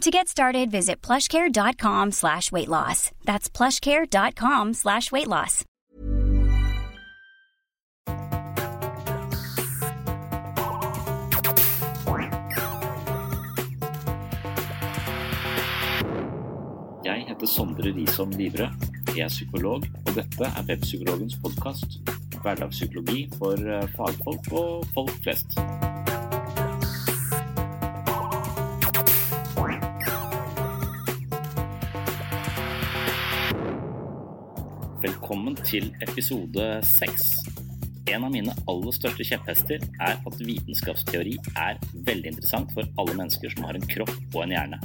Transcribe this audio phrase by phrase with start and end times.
[0.00, 3.10] To get started, visit plushcare.com slash weight loss.
[3.24, 5.64] That's plushcare.com slash weight loss.
[17.04, 18.72] Jeg heter Sondre Risom Livre.
[19.16, 22.00] Jeg er psykolog, og dette er Webpsykologens podkast.
[22.42, 25.58] Hverdagspsykologi for eh, fagfolk og folk flest.
[35.22, 37.28] Velkommen til episode seks.
[38.10, 41.78] En av mine aller største kjepphester er at vitenskapsteori er
[42.08, 44.80] veldig interessant for alle mennesker som har en kropp og en hjerne.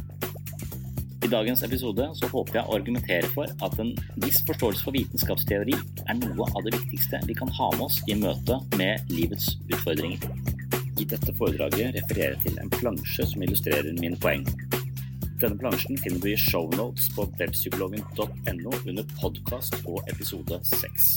[1.26, 3.96] I dagens episode så håper jeg å argumentere for at en
[4.28, 5.74] viss forståelse for vitenskapsteori
[6.06, 10.22] er noe av det viktigste vi kan ha med oss i møte med livets utfordringer.
[11.02, 14.46] I dette foredraget refererer jeg til en plansje som illustrerer mine poeng.
[15.38, 21.12] Denne plansjen finner du i shownotes på webpsykologen.no under podkast og episode 6.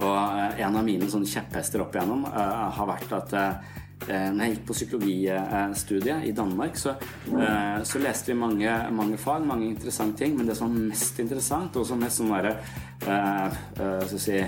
[0.00, 3.76] Eh, en av mine kjepphester opp igjennom uh, har vært at eh,
[4.06, 6.94] når jeg gikk på psykologistudiet i Danmark, så,
[7.32, 10.36] eh, så leste vi mange, mange fag, mange interessante ting.
[10.36, 12.56] Men det som var mest interessant, og som mest sånn derre
[13.02, 13.46] eh,
[13.80, 14.40] eh, skal vi si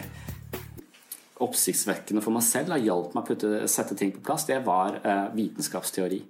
[1.44, 4.98] oppsiktsvekkende for meg selv, har hjalp meg å putte, sette ting på plass, det var
[5.02, 6.20] eh, vitenskapsteori.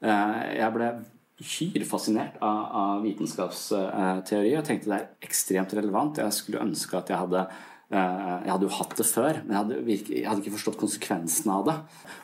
[0.00, 0.92] Eh, jeg ble
[1.40, 6.20] hyrfascinert av, av vitenskapsteori og tenkte det er ekstremt relevant.
[6.20, 9.58] Jeg skulle ønske at jeg hadde eh, jeg hadde jo hatt det før, men jeg
[9.58, 11.74] hadde, virke, jeg hadde ikke forstått konsekvensene av det.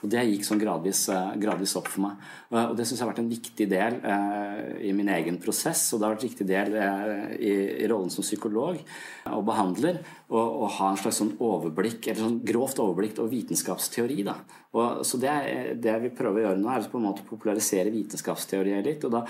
[0.04, 2.20] Og det gikk sånn gradvis, eh, gradvis opp for meg.
[2.52, 5.88] Og, og det syns jeg har vært en viktig del eh, i min egen prosess,
[5.90, 8.78] og det har vært en viktig del eh, i, i rollen som psykolog
[9.26, 9.98] og behandler
[10.30, 14.22] å ha en slags sånn overblikk, eller sånn grovt overblikk over vitenskapsteori.
[14.26, 14.36] Da.
[14.76, 15.34] Og, så det,
[15.82, 19.06] det vi prøver å gjøre nå, er på en måte å popularisere vitenskapsteorien litt.
[19.06, 19.22] Og, da,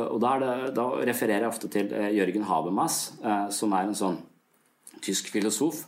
[0.00, 3.96] og da, det, da, refererer jeg ofte til eh, Jørgen Habermas, eh, som er en
[3.96, 4.18] sånn
[5.02, 5.84] tysk filosof.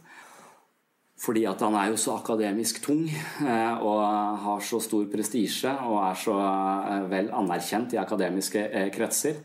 [1.23, 4.00] Fordi at han er jo så akademisk tung eh, og
[4.43, 9.39] har så stor prestisje og er så eh, vel anerkjent i akademiske eh, kretser.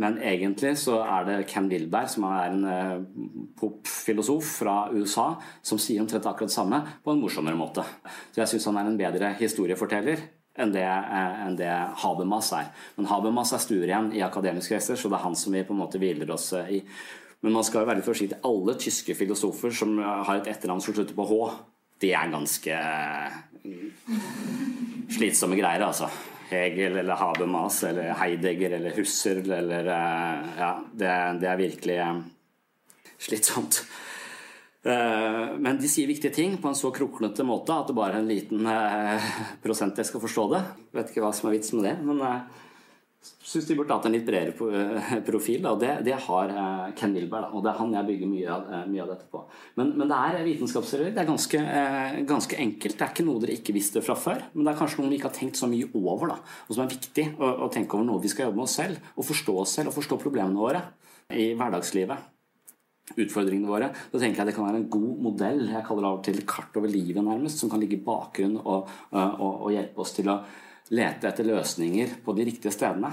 [0.00, 3.06] Men egentlig så er det Ken Wilberg, som er en
[3.58, 5.32] popfilosof fra USA,
[5.66, 7.82] som sier omtrent akkurat det samme på en morsommere måte.
[8.30, 10.22] Så jeg syns han er en bedre historieforteller
[10.62, 11.72] enn det, enn det
[12.04, 12.70] Habermas er.
[12.96, 15.74] Men Habermas er stuer igjen i akademiske kretser, så det er han som vi på
[15.74, 16.84] en måte hviler oss i.
[17.40, 18.40] Men man skal jo være litt forsiktig.
[18.44, 21.38] Alle tyske filosofer som har et etternavn som slutter på H,
[22.00, 22.80] de er ganske
[25.16, 26.08] slitsomme greier, altså.
[26.50, 31.10] Hegel eller Habermas eller Heidegger eller Husserl eller Ja, det,
[31.40, 31.98] det er virkelig
[33.22, 33.84] slitsomt.
[34.82, 38.32] Men de sier viktige ting på en så kroknete måte at det bare er en
[38.32, 38.66] liten
[39.62, 40.62] prosent jeg skal forstå det.
[40.96, 42.24] Vet ikke hva som er vits med det, men
[43.20, 45.60] syns de burde hatt en litt bredere profil.
[45.64, 45.74] Da.
[45.80, 48.86] Det, det har eh, Ken Wilber, og det er han jeg bygger mye av, eh,
[48.88, 49.42] mye av dette på.
[49.80, 51.10] Men, men, det er vitenskapsteori.
[51.16, 52.96] Det er ganske, eh, ganske, enkelt.
[52.96, 55.20] Det er ikke noe dere ikke visste fra før, men det er kanskje noe vi
[55.20, 56.40] ikke har tenkt så mye over, da.
[56.66, 59.12] og som er viktig å, å tenke over noe vi skal jobbe med oss selv,
[59.16, 60.84] og forstå oss selv og forstå problemene våre
[61.30, 62.28] i hverdagslivet
[63.18, 63.90] utfordringene våre.
[64.12, 65.64] Da tenker jeg det kan være en god modell.
[65.66, 68.60] Jeg kaller det av og til kart over livet, nærmest, som kan ligge i bakgrunnen
[68.62, 70.36] og, og, og hjelpe oss til å
[70.90, 73.12] lete etter løsninger på de riktige stedene.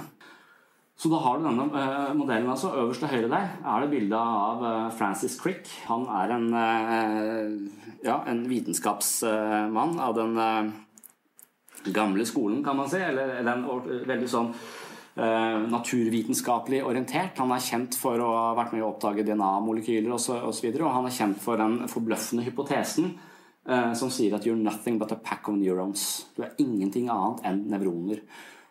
[0.97, 2.49] Så da har du denne uh, modellen.
[2.49, 5.69] altså Øverst til høyre der er det bilde av uh, Francis Crick.
[5.85, 10.73] Han er en, uh, ja, en vitenskapsmann av den
[11.93, 12.97] gamle skolen, kan man si.
[12.97, 13.63] Eller, den
[14.09, 14.51] veldig sånn
[15.17, 17.39] naturvitenskapelig orientert.
[17.41, 20.35] Han er kjent for å ha vært med å oppdage DNA-molekyler osv.
[20.35, 23.15] Og, så, og, og han er kjent for den forbløffende hypotesen
[23.67, 26.23] som sier at 'you're nothing but a pack of neurons'.
[26.35, 28.21] Du er ingenting annet enn nevroner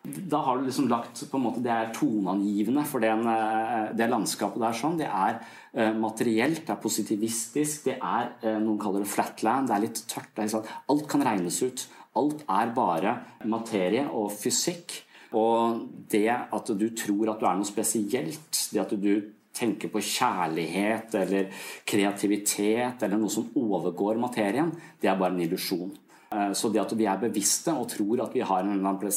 [0.07, 4.09] da har du liksom lagt på en måte, Det er toneangivende for den, eh, det
[4.09, 4.73] landskapet der.
[4.73, 5.41] sånn, Det er
[5.73, 10.03] eh, materielt, det er positivistisk, det er eh, Noen kaller det flatland, det er litt
[10.07, 10.37] tørt.
[10.37, 11.87] Er sånn, alt kan regnes ut.
[12.15, 15.03] Alt er bare materie og fysikk.
[15.33, 20.03] Og det at du tror at du er noe spesielt, det at du tenker på
[20.03, 21.49] kjærlighet eller
[21.87, 24.71] kreativitet eller noe som overgår materien,
[25.01, 25.91] det er bare en illusjon.
[26.27, 29.13] Så det at vi er bevisste og tror at vi har en eller annen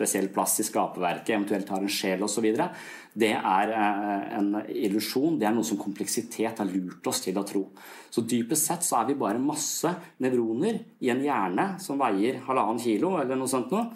[0.00, 2.46] spesiell plass i skaperverket, eventuelt har en sjel osv.
[3.12, 5.38] Det er eh, en illusjon.
[5.40, 7.64] Det er noe som kompleksitet har lurt oss til å tro.
[8.10, 9.90] Så dypest sett så er vi bare masse
[10.22, 13.90] nevroner i en hjerne som veier halvannen kilo eller noe sånt noe.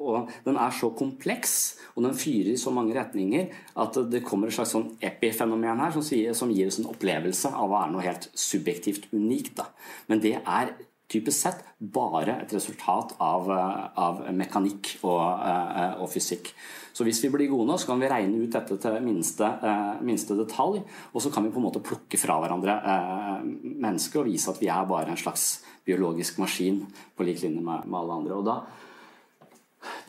[0.00, 1.54] Og den er så kompleks,
[1.94, 3.50] og den fyrer i så mange retninger
[3.82, 7.50] at det kommer et slags sånn epifenomen her som, sier, som gir oss en opplevelse
[7.50, 9.56] av å være noe helt subjektivt unikt.
[9.60, 9.68] Da.
[10.08, 10.72] Men det er
[11.10, 16.52] typisk sett bare et resultat av, eh, av mekanikk og, eh, og, fysikk.
[16.92, 20.00] Så hvis vi blir gode nå, så kan vi regne ut dette til minste, eh,
[20.02, 20.82] minste, detalj.
[21.14, 24.68] Og så kan vi på en måte plukke fra hverandre mennesker og vise at vi
[24.68, 26.86] er bare en slags biologisk maskin
[27.16, 28.34] på lik linje med, med alle andre.
[28.36, 28.62] Og da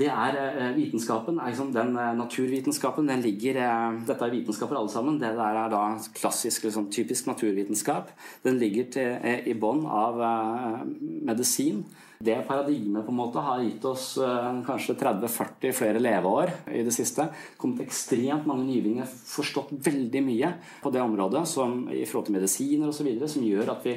[0.02, 1.40] det er eh, vitenskapen.
[1.46, 5.20] liksom den eh, Naturvitenskapen den ligger eh, Dette er vitenskaper alle sammen.
[5.20, 5.84] Det der er da
[6.18, 8.12] klassisk, liksom, typisk naturvitenskap.
[8.44, 10.22] Den ligger til, i bånn av
[11.00, 11.84] medisin.
[12.22, 14.14] Det paradigmet på en måte har gitt oss
[14.68, 17.26] kanskje 30-40 flere leveår i det siste.
[17.58, 20.52] kommet ekstremt mange nyvinninger, forstått veldig mye
[20.84, 23.10] på det området som, i forhold til medisiner osv.
[23.26, 23.96] som gjør at vi,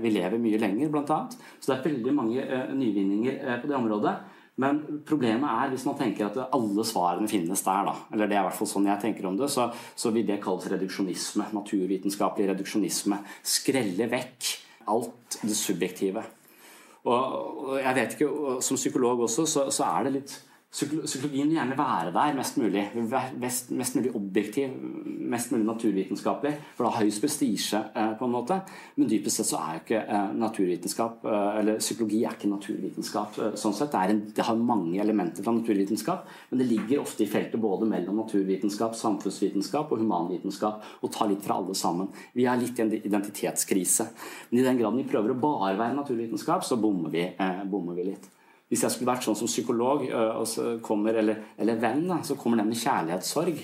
[0.00, 1.20] vi lever mye lenger, bl.a.
[1.60, 4.16] Så det er veldig mange nyvinninger på det området.
[4.60, 8.42] Men problemet er hvis man tenker at alle svarene finnes der, da, eller det er
[8.42, 11.46] i hvert fall sånn jeg tenker om det, så, så vil det kalles reduksjonisme.
[11.56, 13.22] Naturvitenskapelig reduksjonisme.
[13.46, 14.50] Skrelle vekk
[14.90, 16.24] alt det subjektive.
[17.08, 18.30] Og, og jeg vet ikke,
[18.60, 20.34] Som psykolog også, så, så er det litt
[20.70, 22.84] Psykologien vil gjerne være der mest mulig.
[23.42, 24.70] Mest, mest, mulig objektiv,
[25.32, 26.52] mest mulig naturvitenskapelig.
[26.76, 28.60] For det har høyest prestisje, eh, på en måte.
[28.94, 33.42] Men dypest sett så er jo ikke eh, naturvitenskap eh, Eller psykologi er ikke naturvitenskap.
[33.58, 33.90] sånn sett.
[33.90, 37.90] Det, en, det, har mange elementer fra naturvitenskap, men det ligger ofte i feltet både
[37.90, 42.14] mellom naturvitenskap, samfunnsvitenskap og humanvitenskap, og tar litt fra alle sammen.
[42.32, 44.12] Vi har litt i en identitetskrise.
[44.50, 47.26] Men i den graden vi prøver å bare være naturvitenskap, så bommer vi,
[47.66, 48.36] bommer vi litt.
[48.70, 50.04] Hvis jeg skulle vært sånn som psykolog
[50.86, 53.58] kommer, eller, eller venn, da, så kommer den med kjærlighetssorg.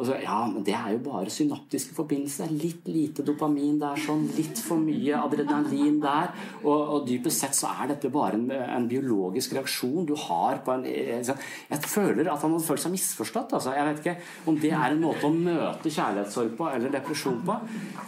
[0.00, 2.48] Og så, ja, men det er jo bare synaptiske forbindelser.
[2.56, 6.32] Litt lite dopamin der, sånn, litt for mye adrenalin der.
[6.62, 10.72] Og, og dypest sett så er dette bare en, en, biologisk reaksjon du har på
[10.72, 13.52] en Jeg føler at han hadde følt seg misforstått.
[13.58, 13.76] Altså.
[13.76, 17.58] Jeg vet ikke om det er en måte å møte kjærlighetssorg på, eller depresjon på.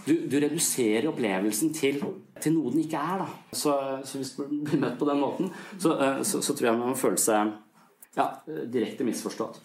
[0.09, 2.01] Du, du reduserer opplevelsen til
[2.43, 3.21] til noe den ikke er.
[3.23, 3.27] Da.
[3.55, 6.81] Så, så hvis du blir møtt på den måten, så, eh, så, så tror jeg
[6.81, 7.53] man må føle seg
[8.17, 9.61] ja, direkte misforstått.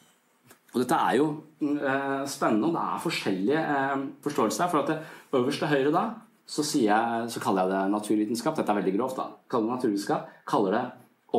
[0.77, 1.27] Og dette er jo
[1.65, 4.69] eh, spennende, og det er forskjellige eh, forståelser.
[4.69, 6.03] For at det øverste høyre da,
[6.46, 8.60] så, jeg, så, kaller jeg det naturvitenskap.
[8.60, 9.17] Dette er veldig grovt.
[9.17, 9.25] da.
[9.50, 10.27] Kaller det naturvitenskap.
[10.46, 10.84] Kaller det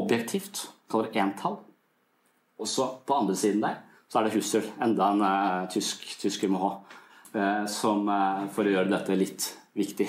[0.00, 0.64] objektivt.
[0.90, 1.60] Kaller det entall.
[2.58, 3.78] Og så på andre siden der
[4.08, 6.68] så er det Husserl, enda en uh, tysk, tysker med H,
[7.34, 10.06] uh, som uh, for å gjøre dette litt viktig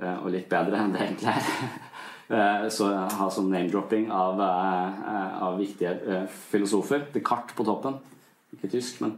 [0.00, 2.70] og litt bedre enn det egentlig er.
[2.74, 7.04] så ha som name-dropping av, av, viktige filosofer.
[7.14, 8.00] Descartes på toppen
[8.54, 9.16] ikke tysk, men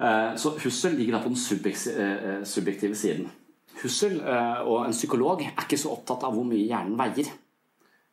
[0.00, 3.28] eh, Så Hussel ligger da på den eh, subjektive siden.
[3.82, 7.30] Hussel eh, og en psykolog er ikke så opptatt av hvor mye hjernen veier.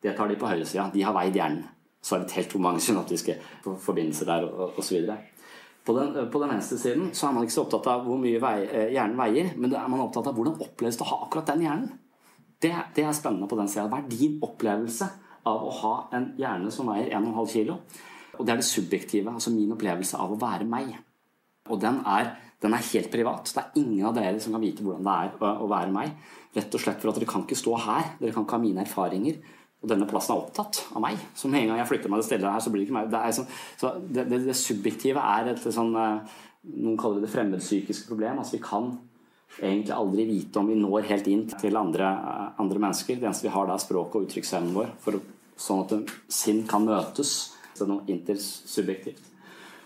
[0.02, 0.90] Det tar de på høyresida.
[0.94, 1.64] De har veid hjernen.
[2.02, 3.34] Så er det telt hvor mange synoptiske
[3.64, 4.44] forbindelser der
[4.78, 5.08] osv.
[5.86, 8.56] På den, på venstre siden så er man ikke så opptatt av hvor mye vei,
[8.94, 11.88] hjernen veier, men er man opptatt av hvordan oppleves det å ha akkurat den hjernen.
[12.62, 13.88] Det, det er spennende på den sida.
[13.90, 15.08] Hva er din opplevelse
[15.46, 17.74] av å ha en hjerne som veier 1,5 kg?
[18.36, 20.94] Og det er det subjektive, altså min opplevelse av å være meg.
[21.72, 23.50] Og den er, den er helt privat.
[23.52, 26.12] Det er ingen av dere som kan vite hvordan det er å, å være meg.
[26.56, 28.12] Rett og slett for at dere kan ikke stå her.
[28.20, 29.40] Dere kan ikke ha mine erfaringer.
[29.82, 31.18] Og denne plassen er opptatt av meg.
[31.36, 33.10] Så en gang jeg flytter meg til stedet her, så blir det ikke meg.
[33.12, 33.50] Det, sånn,
[33.80, 38.40] så det, det, det, subjektive er et sånn eh, Noen kaller det det fremmedpsykiske problem.
[38.42, 38.88] Altså vi kan
[39.60, 42.08] egentlig aldri vite om vi når helt inn til andre,
[42.58, 43.20] andre mennesker.
[43.20, 45.20] Det eneste vi har da, er språket og uttrykksevnen vår, for,
[45.62, 47.36] sånn at sinn kan møtes.
[47.82, 49.32] Er noe intersubjektivt.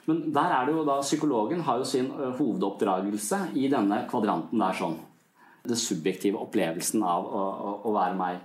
[0.09, 4.77] Men der er det jo da psykologen har jo sin hovedoppdragelse i denne kvadranten der
[4.79, 4.97] sånn.
[5.67, 8.41] Den subjektive opplevelsen av å, å, å være meg.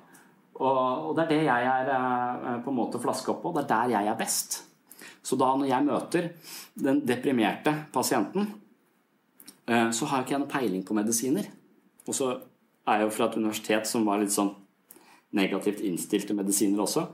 [0.60, 3.54] Og, og, det er det jeg er på en måte flaska på.
[3.56, 4.60] Det er der jeg er best.
[5.26, 6.30] Så da når jeg møter
[6.86, 8.52] den deprimerte pasienten,
[9.66, 11.48] så har jeg ikke noe peiling på medisiner.
[12.06, 12.28] Og så
[12.86, 14.54] er jeg jo fra et universitet som var litt sånn
[15.36, 17.08] negativt innstilt til medisiner også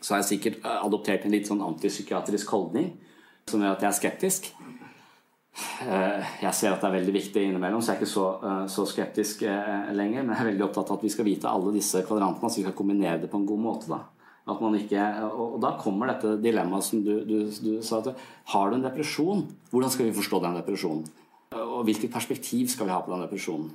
[0.00, 2.92] så har jeg sikkert eh, adoptert en litt sånn antipsykiatrisk holdning
[3.48, 4.48] som gjør at jeg er skeptisk.
[5.84, 8.62] Eh, jeg ser at det er veldig viktig innimellom, så jeg er ikke så, eh,
[8.72, 10.24] så skeptisk lenger.
[10.24, 12.66] Men jeg er veldig opptatt av at vi skal vite alle disse kvadrantene, så vi
[12.66, 13.90] skal kombinere det på en god måte.
[13.92, 14.02] da.
[14.50, 15.02] At man ikke,
[15.36, 18.00] og da kommer dette dilemmaet som du, du, du sa.
[18.00, 18.16] at
[18.50, 21.04] Har du en depresjon, hvordan skal vi forstå den depresjonen?
[21.54, 23.70] Og hvilket perspektiv skal vi ha på den depresjonen?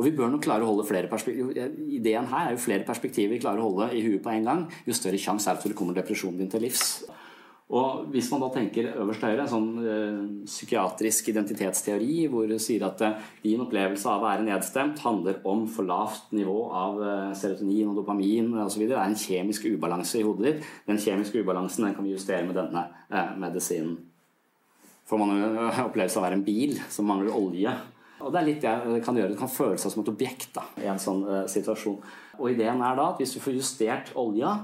[0.00, 1.74] Og vi bør nok klare å holde flere perspektiver.
[1.92, 4.62] Ideen her er jo flere perspektiver vi klarer å holde i huet på en gang,
[4.88, 7.02] jo større sjanse er det for det kommer depresjonen din til livs.
[7.70, 12.82] Og Hvis man da tenker øverst høyre, en sånn øh, psykiatrisk identitetsteori hvor det sier
[12.88, 17.28] at øh, din opplevelse av å være nedstemt handler om for lavt nivå av øh,
[17.38, 18.88] serotonin og dopamin osv.
[18.88, 20.66] Det er en kjemisk ubalanse i hodet ditt.
[20.88, 22.88] Den kjemiske ubalansen den kan vi justere med denne
[23.38, 24.00] medisinen.
[25.06, 27.76] Får man en opplevelse av å være en bil som mangler olje,
[28.20, 29.32] og Det er litt det kan gjøre.
[29.32, 31.98] Det kan føle seg som et objekt da, i en sånn uh, situasjon.
[32.38, 34.54] Og Ideen er da at hvis du får justert olja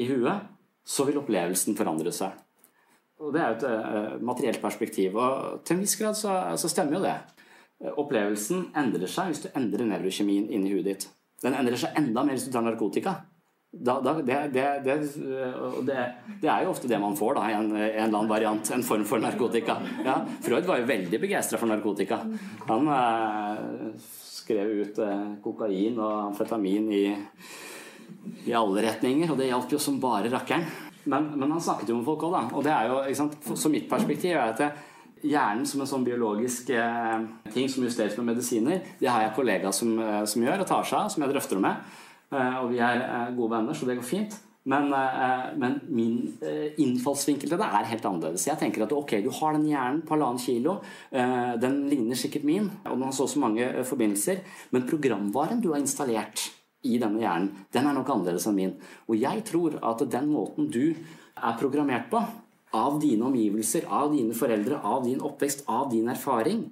[0.00, 0.48] i huet,
[0.86, 2.34] så vil opplevelsen forandre seg.
[3.20, 5.16] Og Det er jo et uh, materielt perspektiv.
[5.16, 7.16] Og til en viss grad så, så stemmer jo det.
[8.00, 11.08] Opplevelsen endrer seg hvis du endrer nevrokjemien inni huet ditt.
[11.44, 13.18] Den endrer seg enda mer hvis du tar narkotika.
[13.78, 14.94] Da, da, det, det, det,
[16.40, 18.70] det, er jo ofte det man får, da, en, en eller annen variant.
[18.72, 19.76] En form for narkotika.
[20.04, 22.22] Ja, Freud var jo veldig begeistra for narkotika.
[22.70, 23.92] Han eh,
[24.46, 27.04] skrev ut eh, kokain og amfetamin i,
[28.46, 30.66] i, alle retninger, og det hjalp jo som bare rakkeren.
[31.06, 32.44] Men, men, han snakket jo med folk òg, da.
[32.56, 34.64] Og det er jo, ikke sant, Så mitt perspektiv er at
[35.26, 37.20] hjernen som en sånn biologisk eh,
[37.52, 40.86] ting som justeres med medisiner, det har jeg kollegaer som, eh, som gjør og tar
[40.86, 42.02] seg av, som jeg drøfter med.
[42.34, 44.36] Eh, og vi er eh, gode venner, så det går fint.
[44.66, 46.16] Men, eh, men, min
[46.82, 48.48] innfallsvinkel til det er helt annerledes.
[48.48, 50.80] Jeg tenker at ok, du har den hjernen på halvannen kilo.
[51.62, 54.42] Den ligner sikkert min, og den har så og så mange forbindelser.
[54.74, 56.48] Men programvaren du har installert
[56.82, 58.74] i denne hjernen, den er nok annerledes enn min.
[59.06, 62.24] Og jeg tror at den måten du er programmert på,
[62.74, 66.66] av dine omgivelser, av dine foreldre, av din oppvekst, av din erfaring,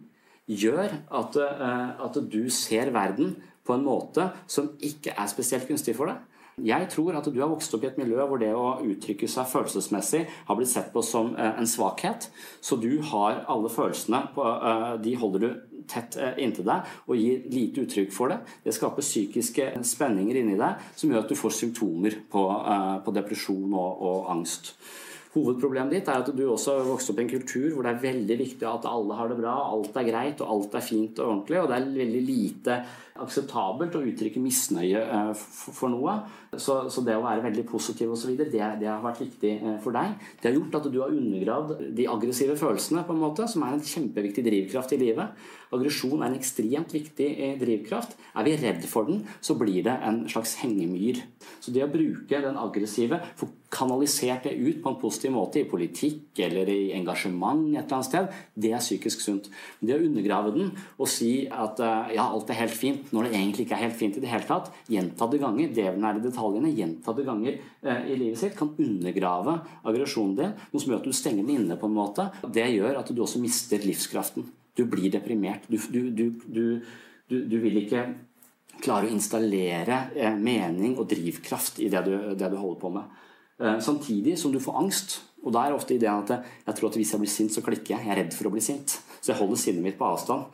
[0.51, 6.11] gjør at, at du ser verden på en måte som ikke er spesielt gunstig for
[6.11, 6.23] deg.
[6.63, 9.49] Jeg tror at du har vokst opp i et miljø hvor det å uttrykke seg
[9.51, 12.29] følelsesmessig har blitt sett på som eh, en svakhet.
[12.63, 15.49] Så du har alle følelsene eh, De holder du
[15.91, 18.39] tett eh, inntil deg og gir lite uttrykk for det.
[18.63, 24.31] Det skaper psykiske spenninger inni deg som gjør at du får symptomer på, depresjon og
[24.31, 24.77] angst.
[25.35, 28.05] Hovedproblemet ditt er at du også har vokst opp i en kultur hvor det er
[28.05, 31.31] veldig viktig at alle har det bra, alt er greit og alt er fint og
[31.31, 32.77] ordentlig, og det er veldig lite
[33.23, 35.43] akseptabelt å uttrykke misnøye eh,
[35.75, 36.17] for noe.
[36.59, 40.17] Så, det å være veldig positiv osv., det, det har vært viktig eh, for deg.
[40.41, 43.77] Det har gjort at du har undergravd de aggressive følelsene, på en måte, som er
[43.77, 45.47] en kjempeviktig drivkraft i livet.
[45.75, 48.19] Aggresjon er en ekstremt viktig eh, drivkraft.
[48.35, 51.23] Er vi redd for den, så blir det en slags hengemyr.
[51.63, 55.67] Så det å bruke den aggressive, få kanalisert det ut på en positiv måte i
[55.69, 59.49] politikk eller i engasjement et eller annet sted, det er psykisk sunt.
[59.81, 61.81] Det å undergrave den og si at
[62.15, 64.47] ja, alt er helt fint, når det egentlig ikke er helt fint i det hele
[64.49, 69.59] tatt, gjentatte ganger, djevelen er i detaljene, gjentatte ganger eh, i livet sitt, kan undergrave
[69.83, 72.29] aggresjonen din, noe som gjør at du stenger den inne på en måte.
[72.45, 74.47] Det gjør at du også mister livskraften.
[74.75, 75.67] Du blir deprimert.
[75.71, 76.65] Du, du, du,
[77.29, 78.07] du vil ikke
[78.83, 83.21] klare å installere eh, mening og drivkraft i det du, det du holder på med.
[83.61, 85.21] Eh, samtidig som du får angst.
[85.45, 87.95] Og da er ofte ideen at jeg tror at hvis jeg blir sint, så klikker
[87.95, 88.07] jeg.
[88.07, 88.97] Jeg er redd for å bli sint.
[89.21, 90.49] Så jeg holder sinnet mitt på avstand.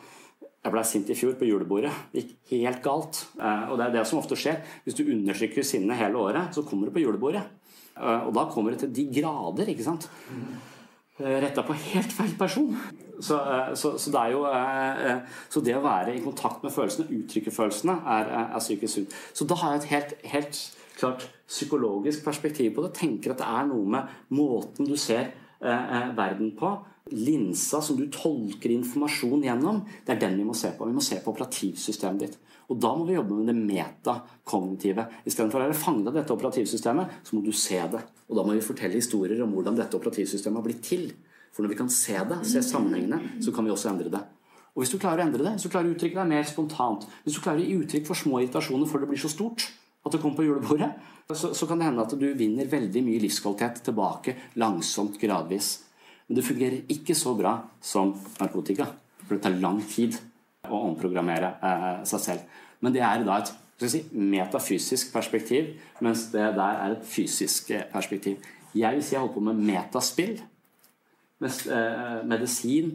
[0.61, 1.93] Jeg ble sint i fjor på julebordet.
[2.13, 3.23] Det gikk helt galt.
[3.41, 4.61] Eh, og det er det som ofte skjer.
[4.85, 7.47] Hvis du undertrykker sinnet hele året, så kommer du på julebordet.
[7.97, 10.11] Eh, og da kommer det til de grader, ikke sant.
[11.21, 12.77] Retta på helt feil person.
[13.21, 13.37] Så,
[13.77, 14.47] så, så, det jo
[15.53, 19.17] Så det å være i kontakt med følelsene, uttrykke følelsene, er, er psykisk sunt.
[19.37, 20.63] Så da har jeg et helt, helt
[21.01, 22.95] klart psykologisk perspektiv på det.
[22.99, 26.75] Tenker at det er noe med måten du ser eh, verden på.
[27.11, 30.87] Linsa som du tolker informasjon gjennom, det er den vi må se på.
[30.87, 32.39] Vi må se på operativsystemet ditt.
[32.71, 35.09] Og da må vi jobbe med det metakognitive.
[35.27, 38.05] Istedenfor å fanget av dette operativsystemet, så må du se det.
[38.31, 41.09] Og da må vi fortelle historier om hvordan dette operativsystemet har blitt til.
[41.51, 44.23] For når vi kan se det, se sammenhengene, så kan vi også endre det.
[44.71, 47.09] Og hvis du klarer å endre det, klarer du å uttrykke deg mer spontant.
[47.25, 49.67] Hvis du klarer å gi uttrykk for små irritasjoner før det blir så stort
[50.01, 50.91] at det kommer på julebordet,
[51.31, 55.77] så, så, kan det hende at du vinner veldig mye livskvalitet tilbake langsomt, gradvis.
[56.27, 57.53] Men det fungerer ikke så bra
[57.85, 58.89] som narkotika.
[59.27, 60.17] For det tar lang tid
[60.67, 62.63] å omprogrammere eh, seg selv.
[62.83, 63.53] Men det er da et
[63.91, 68.41] si, metafysisk perspektiv, mens det der er et fysisk eh, perspektiv.
[68.75, 70.41] Jeg vil si jeg holder på med metaspill.
[71.41, 72.91] Mens eh, medisin,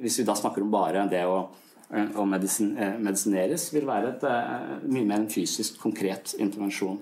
[0.00, 1.42] hvis vi da snakker om bare det å,
[1.92, 7.00] eh, å medisin, eh, medisineres, vil være et eh, mye mer en fysisk, konkret intervensjon.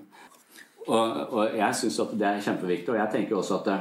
[0.87, 3.71] Og, og jeg syns at det er kjempeviktig, og jeg tenker også at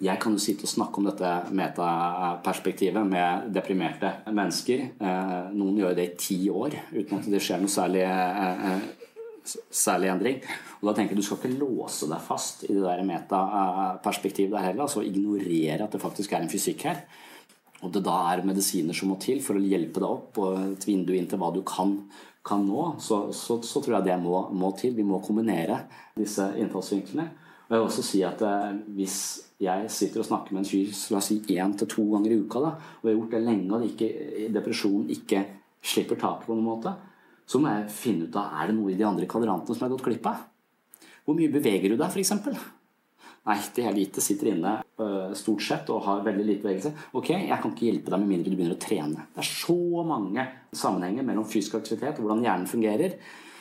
[0.00, 4.86] jeg kan jo sitte og snakke om dette metaperspektivet med deprimerte mennesker.
[5.52, 8.06] Noen gjør det i ti år uten at det skjer noe særlig
[9.44, 10.40] særlig endring.
[10.80, 14.66] Og da tenker jeg Du skal ikke låse deg fast i det der metaperspektivet der
[14.70, 14.82] heller.
[14.82, 17.04] altså Ignorere at det faktisk er en fysikk her.
[17.80, 20.86] Og det da er medisiner som må til for å hjelpe deg opp og et
[20.88, 21.94] vindu inn til hva du kan,
[22.46, 24.92] kan nå, så, så, så, tror jeg det må, må, til.
[24.96, 25.82] Vi må kombinere
[26.16, 27.28] disse innfallsvinklene.
[27.68, 29.16] Og jeg vil også si at eh, hvis
[29.62, 32.40] jeg sitter og snakker med en fyr la oss si én til to ganger i
[32.42, 34.10] uka, da, og jeg har gjort det lenge, og ikke,
[34.56, 35.44] depresjonen ikke
[35.92, 36.94] slipper taket på noen måte,
[37.48, 39.88] så må jeg finne ut av er det noe i de andre kvadrantene som jeg
[39.88, 40.44] har gått glipp av.
[41.24, 42.34] Hvor mye beveger du deg, f.eks.?
[43.48, 44.22] Nei, det er lite.
[44.24, 44.74] Sitter inne
[45.38, 46.92] stort sett og har veldig lite bevegelse.
[47.16, 49.28] Ok, jeg kan ikke hjelpe deg med mindre du begynner å trene.
[49.34, 53.16] Det er så mange sammenhenger mellom fysisk aktivitet og hvordan hjernen fungerer.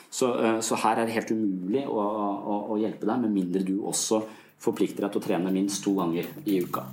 [0.09, 3.61] Så, uh, så her er det helt umulig å, å, å, hjelpe deg med mindre
[3.65, 4.23] du også
[4.59, 6.87] forplikter deg til å trene minst to ganger i uka.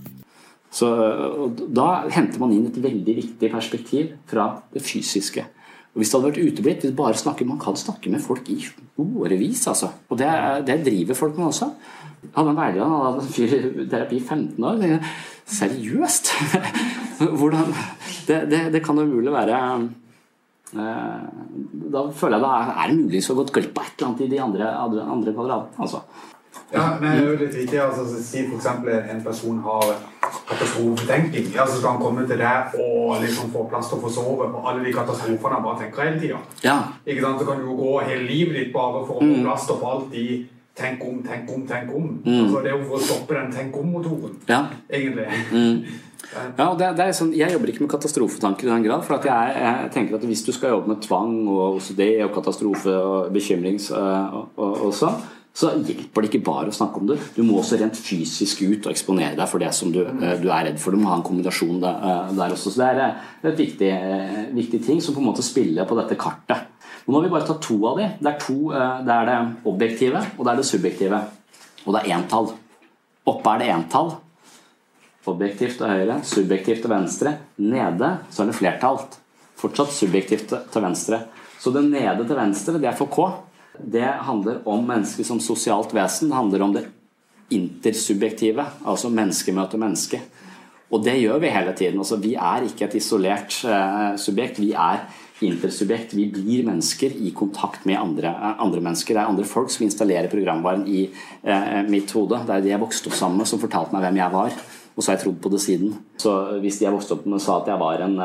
[0.70, 5.46] Så uh, Da henter man inn et veldig viktig perspektiv fra det fysiske.
[5.96, 8.58] Og Hvis det hadde vært uteblitt, hvis bare snakker, Man kan snakke med folk i
[9.00, 9.66] årevis.
[9.66, 9.88] Altså.
[10.10, 10.28] Og det,
[10.68, 11.70] det, driver folk med også.
[12.26, 15.10] Jeg hadde en veileder, han hadde fysioterapi i 15 år.
[15.46, 16.32] Seriøst!
[17.38, 17.70] Hvordan
[18.26, 19.58] det, det, det, kan umulig være
[20.76, 21.26] eh,
[21.94, 24.32] Da føler jeg det er, er å ha gått glipp av et eller annet i
[24.32, 25.86] de andre, andre, andre kvadratene.
[25.86, 26.02] Altså.
[26.72, 28.66] Ja, men det er jo litt viktig altså, Si f.eks.
[28.66, 29.92] en person har
[30.48, 31.52] katastrofetenking.
[31.54, 34.50] Ja, så skal han komme til deg og liksom få plass til å få sove
[34.50, 36.42] på alle de katastrofene han bare tenker hele tida.
[36.66, 36.76] Ja.
[37.06, 39.46] Så kan du jo gå hele livet ditt bare for å få mm.
[39.46, 40.26] plass til å få alt de
[40.76, 42.10] tenk om, tenk om, tenk om.
[42.24, 42.42] Mm.
[42.42, 44.66] Altså, det er jo for å stoppe den tenk om-motoren, ja.
[44.90, 45.30] egentlig.
[45.52, 45.80] Mm.
[46.26, 49.04] Ja, det, det sånn, jeg jobber ikke med katastrofetanker i den grad.
[49.06, 52.90] For jeg, jeg, tenker at hvis du skal jobbe med tvang og OCD og katastrofe
[52.98, 55.20] og bekymrings og, og, og sånn,
[55.56, 57.16] så hjelper det ikke bare å snakke om det.
[57.32, 60.50] Du må også rent fysisk ut og eksponere deg for det som du, eh, du
[60.50, 60.92] er redd for.
[60.92, 62.74] Du må ha en kombinasjon der, eh, der også.
[62.74, 63.92] Så det er eh, et viktig,
[64.52, 66.68] viktig, ting som på en måte spiller på dette kartet.
[67.06, 68.06] Nå har vi bare tatt to av de.
[68.18, 68.58] Det er, to,
[69.06, 69.36] det er det
[69.70, 71.20] objektive, og det er det subjektive.
[71.86, 72.50] Og det er entall.
[73.30, 74.12] Oppe er det entall.
[75.26, 77.36] Objektivt til høyre, subjektivt til venstre.
[77.62, 79.18] Nede så er det flertallt.
[79.56, 81.22] Fortsatt subjektivt til venstre.
[81.62, 83.30] Så det nede til venstre, det er for K
[83.78, 86.30] det handler om mennesket som sosialt vesen.
[86.30, 86.84] Det handler om det
[87.52, 90.20] intersubjektive, altså menneske møter menneske.
[90.90, 91.98] Og det gjør vi hele tiden.
[91.98, 94.60] Altså, vi er ikke et isolert uh, subjekt.
[94.62, 95.02] Vi er
[95.44, 96.14] intersubjekt.
[96.16, 99.14] Vi blir mennesker i kontakt med andre, uh, andre, mennesker.
[99.14, 101.06] Det er andre folk som installerer programvaren i
[101.42, 102.40] eh, mitt hode.
[102.46, 104.58] Det er de jeg vokste opp sammen med, som fortalte meg hvem jeg var.
[104.96, 105.96] Og så har jeg trodd på det siden.
[106.20, 108.16] Så hvis de jeg vokste opp med, sa at jeg var en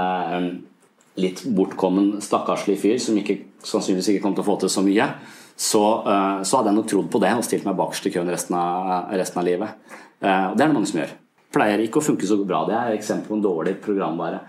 [1.19, 5.08] litt bortkommen, stakkarslig fyr som ikke, sannsynligvis ikke kom til å få til så mye,
[5.56, 8.32] så, eh, så, hadde jeg nok trodd på det og stilt meg bakerst i køen
[8.32, 9.76] resten av, resten av livet.
[10.21, 11.13] Eh, og det er det mange som gjør.
[11.52, 12.63] Pleier ikke å funke så bra.
[12.65, 14.39] Det er eksempel på en dårlig programvare.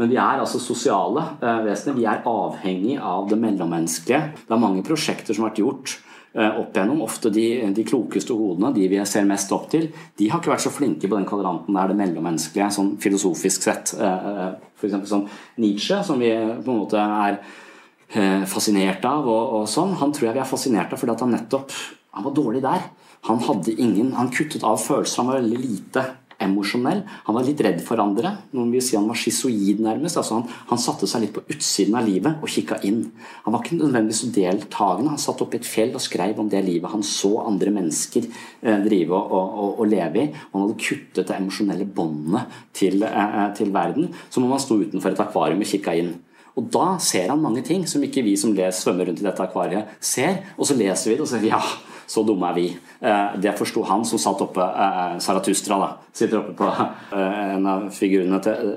[0.00, 1.98] Men vi er altså sosiale eh, vesener.
[1.98, 4.22] Vi er avhengig av det mellommenneskelige.
[4.42, 6.00] Det er mange prosjekter som har vært gjort
[6.34, 6.98] opp igjennom.
[7.04, 9.84] Ofte de, de, klokeste hodene, de vi ser mest opp til,
[10.18, 13.92] de har ikke vært så flinke på den kvadranten der det mellommenneskelige, sånn filosofisk sett.
[13.94, 14.96] F.eks.
[15.06, 15.28] som
[15.62, 17.38] Nietzsche, som vi på en måte er
[18.14, 19.26] Eh, fascinert av.
[19.26, 19.96] Og, og, sånn.
[19.98, 21.72] Han tror jeg vi er fascinert av fordi han nettopp
[22.14, 22.84] han var dårlig der.
[23.26, 25.22] Han hadde ingen, han kuttet av følelser.
[25.22, 26.04] Han var veldig lite
[26.42, 27.02] emosjonell.
[27.26, 28.32] Han var litt redd for andre.
[28.56, 30.18] Noen vil si han var schizoid, nærmest.
[30.20, 33.04] Altså han, han, satte seg litt på utsiden av livet og kikka inn.
[33.46, 35.14] Han var ikke nødvendigvis deltakende.
[35.14, 38.26] Han satt oppe i et fjell og skrev om det livet han så andre mennesker
[38.26, 40.28] eh, drive og, og, og, leve i.
[40.52, 44.12] Han hadde kuttet det emosjonelle båndet til, eh, til verden.
[44.28, 46.14] Som om han sto utenfor et akvarium og kikka inn.
[46.54, 49.42] Og da ser han mange ting som ikke vi som les, svømmer rundt i dette
[49.42, 50.38] akvariet, ser.
[50.54, 51.60] Og så leser vi det og sier ja,
[52.06, 52.66] Så dumme er vi.
[53.00, 54.64] Eh, det forsto han som satt oppe
[55.24, 55.92] Saratustra, da.
[56.12, 58.74] Sitter oppe på eh, en av figurene til,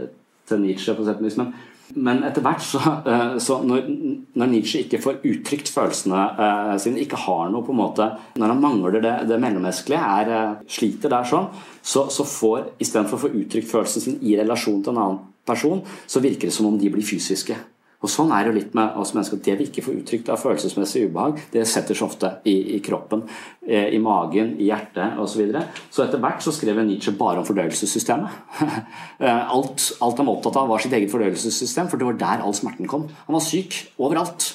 [0.47, 1.05] til Nietzsche, på.
[1.37, 1.53] Men,
[1.95, 3.87] men etter hvert, så, eh, så når,
[4.35, 8.53] når, Nietzsche ikke får uttrykt følelsene eh, sine, ikke har noe på en måte Når
[8.53, 11.49] han mangler det, det mellommenneskelige, er, eh, sliter der sånn,
[11.81, 15.79] så, så får istedenfor å få uttrykt følelsen sin i relasjon til en annen person,
[16.07, 17.55] så virker det som om de blir fysiske.
[17.97, 19.39] Og Sånn er det jo litt med oss mennesker.
[19.41, 23.23] Det vi ikke får uttrykt av følelsesmessig ubehag, det setter seg ofte i, i kroppen,
[23.65, 25.33] eh, i magen, i hjertet osv.
[25.37, 25.63] Så, videre.
[25.93, 28.37] så etter hvert så skrev Nietzsche bare om fordøyelsessystemet.
[29.17, 32.43] Eh, alt, alt han var opptatt av, var sitt eget fordøyelsessystem, for det var der
[32.45, 33.07] all smerten kom.
[33.25, 34.51] Han var syk overalt.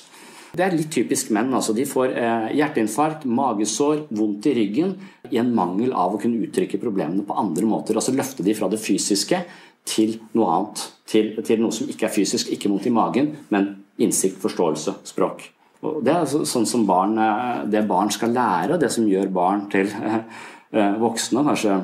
[0.53, 1.53] Det er litt typisk menn.
[1.57, 4.95] altså De får eh, hjerteinfarkt, magesår, vondt i ryggen
[5.31, 7.97] i en mangel av å kunne uttrykke problemene på andre måter.
[7.97, 9.41] Altså løfte de fra det fysiske
[9.89, 10.85] til noe annet.
[11.09, 15.49] Til, til, noe som ikke er fysisk, ikke vondt i magen, men innsikt, forståelse, språk.
[15.83, 19.09] Og det er altså sånn som barn, eh, det barn skal lære, og det som
[19.09, 21.81] gjør barn til eh, voksne, kanskje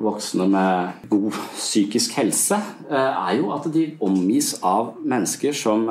[0.00, 2.56] voksne med god psykisk helse,
[2.88, 5.84] er jo at de omgis av mennesker som,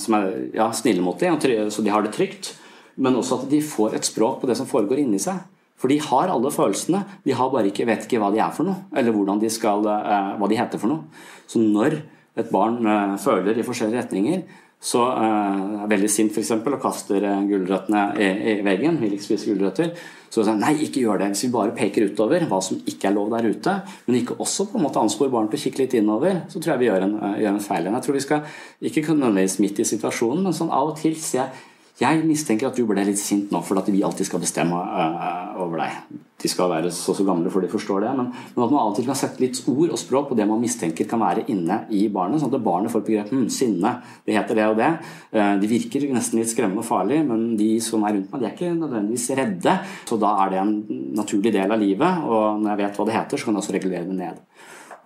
[0.00, 1.36] som er ja, snille mot dem,
[1.68, 2.54] så de har det trygt.
[2.98, 5.38] Men også at de får et språk på det som foregår inni seg.
[5.78, 8.66] For de har alle følelsene, de har bare ikke, vet ikke hva de er for
[8.66, 11.04] noe, eller de skal, eh, hva de heter for noe.
[11.46, 12.00] Så når
[12.38, 14.42] et barn eh, føler i forskjellige retninger,
[14.78, 16.52] så er veldig sint f.eks.
[16.54, 19.90] og kaster gulrøttene i, i veggen, vil ikke spise gulrøtter,
[20.28, 21.30] så sier nei, ikke gjør det.
[21.34, 23.74] Hvis vi bare peker utover hva som ikke er lov der ute,
[24.06, 26.74] men ikke også på en måte anspore barn til å kikke litt innover, så tror
[26.74, 27.88] jeg vi gjør en, gjør en feil.
[27.88, 31.48] Jeg tror vi skal ikke nødvendigvis midt i situasjonen, men sånn av og til se
[31.98, 35.58] jeg mistenker at du ble litt sint nå for at vi alltid skal bestemme uh,
[35.64, 36.18] over deg.
[36.38, 38.92] De skal være så så gamle for de forstår det, men, men, at man av
[38.92, 41.80] og til kan sette litt ord og språk på det man mistenker kan være inne
[41.90, 44.92] i barnet, sånn at barnet får begrepet hm, sinne, det heter det og det.
[45.34, 48.50] Uh, de virker nesten litt skremmende og farlig, men de som er rundt meg, de
[48.50, 49.78] er ikke nødvendigvis redde.
[50.06, 50.74] Så da er det en
[51.18, 53.78] naturlig del av livet, og når jeg vet hva det heter, så kan jeg også
[53.80, 54.42] regulere det ned.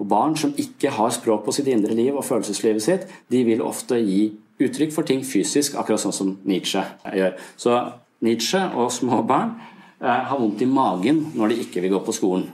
[0.02, 3.64] Og Barn som ikke har språk på sitt indre liv og følelseslivet sitt, de vil
[3.64, 4.33] ofte gi
[4.66, 7.37] uttrykk for ting fysisk, akkurat sånn som Nietzsche gjør.
[7.57, 7.77] Så
[8.22, 9.57] Nietzsche og små barn
[10.01, 12.48] eh, har vondt i magen når de ikke vil gå på skolen.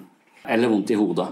[0.48, 1.28] Eller vondt i hodet.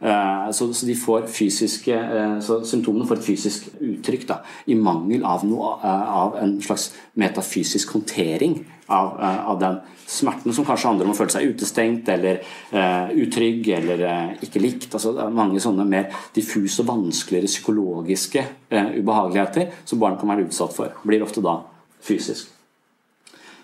[0.00, 4.36] Eh, så, de får fysiske, eh, så symptomene får et fysisk uttrykk da,
[4.70, 10.92] i mangel av, noe, av en slags metafysisk håndtering av, av, den smerten som kanskje
[10.92, 12.38] handler om å føle seg utestengt eller
[12.72, 14.86] uh, utrygg eller uh, ikke likt.
[14.94, 20.30] Altså, det er mange sånne mer diffuse og vanskeligere psykologiske uh, ubehageligheter som barn kan
[20.32, 20.94] være utsatt for.
[21.04, 21.58] Blir ofte da
[22.00, 22.54] fysisk.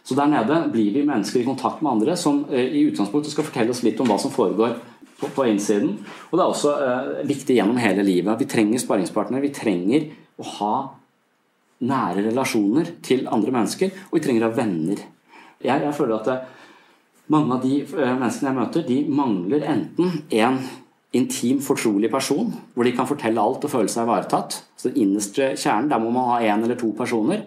[0.05, 3.73] Så der nede blir vi mennesker i kontakt med andre som i utgangspunktet skal fortelle
[3.73, 4.75] oss litt om hva som foregår
[5.20, 5.96] på, på innsiden.
[6.31, 6.74] Og det er også
[7.29, 8.38] viktig gjennom hele livet.
[8.40, 9.44] Vi trenger sparringspartnere.
[9.44, 10.07] Vi trenger
[10.40, 10.74] å ha
[11.85, 15.03] nære relasjoner til andre mennesker, og vi trenger å ha venner
[15.64, 16.38] jeg, jeg føler at det,
[17.33, 20.59] mange av de eh, menneskene jeg møter, de mangler enten en
[21.14, 24.59] intim, fortrolig person hvor de kan fortelle alt og føle seg ivaretatt.
[24.77, 27.46] Så den innerste kjernen, der må man ha én eller to personer.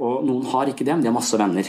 [0.00, 1.68] Og noen har ikke det, men de har masse venner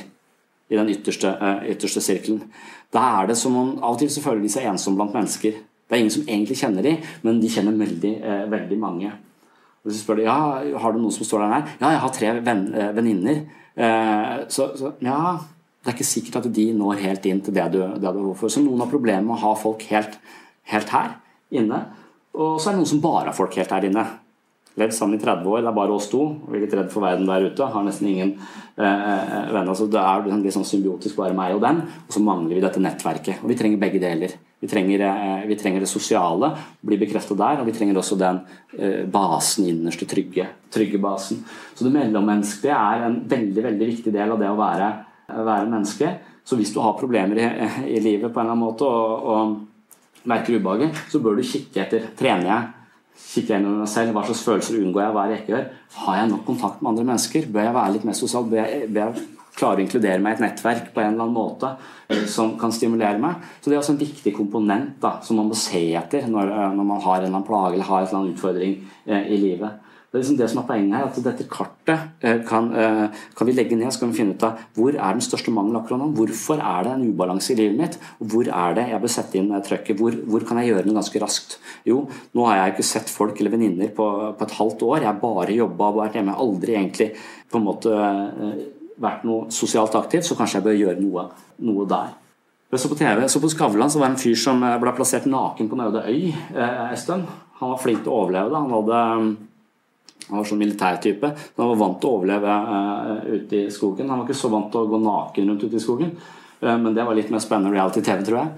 [0.71, 2.45] i den ytterste, uh, ytterste sirkelen.
[2.91, 5.59] Da er det som om Av og til så føler de seg ensomme blant mennesker.
[5.61, 9.13] Det er ingen som egentlig kjenner dem, men de kjenner veldig, uh, veldig mange.
[9.81, 10.37] Og du spør ja,
[10.79, 11.73] har du noen som står der her.
[11.81, 12.35] Ja, jeg har tre
[12.95, 13.41] venninner.
[13.75, 15.39] Uh, så, så ja
[15.81, 18.13] det er ikke sikkert at de når helt inn til det du, det du har
[18.13, 18.53] behov for.
[18.53, 20.19] Så noen har problemer med å ha folk helt,
[20.69, 21.15] helt, her
[21.57, 21.79] inne.
[22.37, 24.03] Og så er det noen som bare har folk helt her inne.
[24.79, 26.21] Levd sammen i 30 år, det er bare oss to.
[26.47, 27.67] Vi er litt redd for verden der ute.
[27.73, 28.29] Har nesten ingen
[28.77, 29.75] eh, eh venner.
[29.75, 31.81] Så det er litt sånn symbiotisk bare meg og dem.
[32.07, 33.43] Og så mangler vi dette nettverket.
[33.43, 34.37] Og vi trenger begge deler.
[34.61, 37.59] Vi trenger, eh, vi trenger det sosiale, bli bekreftet der.
[37.59, 38.41] Og vi trenger også den
[38.77, 41.43] eh, basen, innerste trygge, trygge basen.
[41.75, 44.91] Så det mellommenneskelige er en veldig, veldig viktig del av det å være
[45.31, 46.11] være menneske.
[46.43, 47.47] Så hvis du har problemer i,
[47.95, 51.83] i livet på en eller annen måte og, og merker ubehaget, så bør du kikke
[51.85, 52.69] etter trener jeg.
[53.15, 54.15] Kikke gjennom meg selv.
[54.15, 55.13] Hva slags følelser unngår jeg?
[55.15, 55.67] Hva jeg ikke gjør?
[56.01, 57.47] Har jeg nok kontakt med andre mennesker?
[57.51, 58.49] Bør jeg være litt mer sosial?
[58.51, 61.35] Bør jeg, bør jeg klare å inkludere meg i et nettverk på en eller annen
[61.35, 61.73] måte
[62.07, 63.43] eh, som kan stimulere meg?
[63.59, 66.73] Så Det er også en viktig komponent da, som man må se etter når, eh,
[66.77, 69.39] når man har en eller annen plage eller har en eller annen utfordring eh, i
[69.41, 69.90] livet.
[70.11, 73.47] Det er liksom det som er poenget her, at dette kartet eh, kan, eh, kan,
[73.47, 76.01] vi legge ned så kan vi finne ut av hvor er den største mangelen akkurat
[76.01, 76.09] nå.
[76.17, 77.93] Hvorfor er det en ubalanse i livet mitt?
[78.19, 79.95] Hvor er det jeg bør sette inn eh, trøkket?
[80.01, 81.55] Hvor, hvor, kan jeg gjøre det ganske raskt?
[81.87, 82.01] Jo,
[82.35, 84.97] nå har jeg ikke sett folk eller venninner på, på, et halvt år.
[84.97, 86.35] Jeg har bare jobba og vært hjemme.
[86.43, 87.07] Aldri egentlig
[87.47, 87.99] på en måte
[89.01, 91.23] vært noe sosialt aktiv, så kanskje jeg bør gjøre noe,
[91.69, 92.11] noe der.
[92.71, 95.23] Jeg så på TV, så på Skavlan så var det en fyr som ble plassert
[95.31, 97.31] naken på en øde øy en stund.
[97.61, 98.59] Han var flink til å overleve det.
[98.59, 98.99] Han hadde
[100.31, 101.31] han var sånn militærtype.
[101.59, 104.09] Han var vant til å overleve uh, ute i skogen.
[104.09, 106.15] Han var ikke så vant til å gå naken rundt ute i skogen.
[106.61, 108.49] men det var litt mer spennende reality-TV, tror jeg.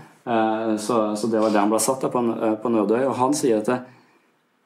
[0.84, 2.22] Så, så, det var der han ble satt på,
[2.60, 3.06] på Nødøy.
[3.08, 3.78] Og han sier at det,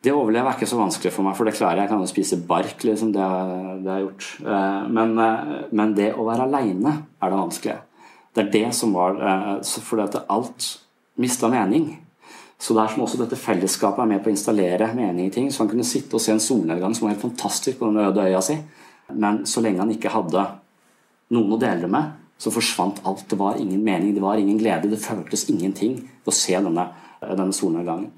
[0.02, 1.86] det å overleve er ikke så vanskelig for meg, for det klarer jeg.
[1.86, 3.12] Jeg kan jo spise bark, liksom.
[3.13, 3.28] Det,
[3.86, 4.32] det har jeg gjort.
[4.98, 5.13] Men,
[5.70, 7.78] men det å være aleine er det vanskelige.
[8.34, 9.22] Det er det som var
[9.62, 10.72] Fordi at alt
[11.22, 11.91] mista mening.
[12.58, 15.50] Så det er som også dette fellesskapet er med på å installere mening i ting.
[15.54, 18.26] Så han kunne sitte og se en solnedgang som var helt fantastisk på den øde
[18.26, 18.58] øya si.
[19.13, 20.46] Men så lenge han ikke hadde
[21.36, 23.28] noen å dele det med, så forsvant alt.
[23.30, 24.89] Det var ingen mening, det var ingen glede.
[24.89, 26.88] Det føltes ingenting å se denne,
[27.22, 28.10] denne solnedgangen.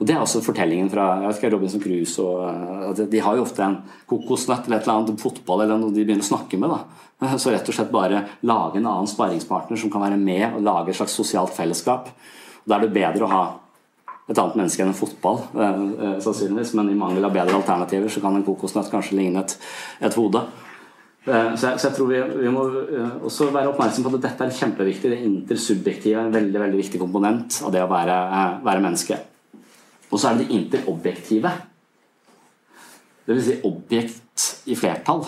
[0.00, 3.06] Og Det er også fortellingen fra jeg vet ikke, Robinson Crusoe.
[3.12, 3.76] De har jo ofte en
[4.08, 6.72] kokosnøtt eller et eller annet fotball eller noe de begynner å snakke med.
[6.72, 7.34] da.
[7.36, 10.94] Så rett og slett bare lage en annen sparringspartner som kan være med og lage
[10.94, 12.08] et slags sosialt fellesskap.
[12.64, 13.42] Da er det bedre å ha
[14.28, 16.74] et annet menneske enn en fotball, eh, eh, sannsynligvis.
[16.78, 19.56] Men i mangel av bedre alternativer så kan en kokosnøtt kanskje ligne et,
[20.00, 20.44] et hode.
[21.26, 22.66] Eh, så jeg, så jeg, tror vi, vi, må
[23.26, 25.10] også være oppmerksom på at dette er kjempeviktig.
[25.10, 28.20] Det intersubjektive er en veldig veldig viktig komponent av det å være,
[28.66, 29.18] være menneske.
[30.10, 31.52] Og så er det det interobjektive.
[33.30, 35.26] Vil si objekt i flertall.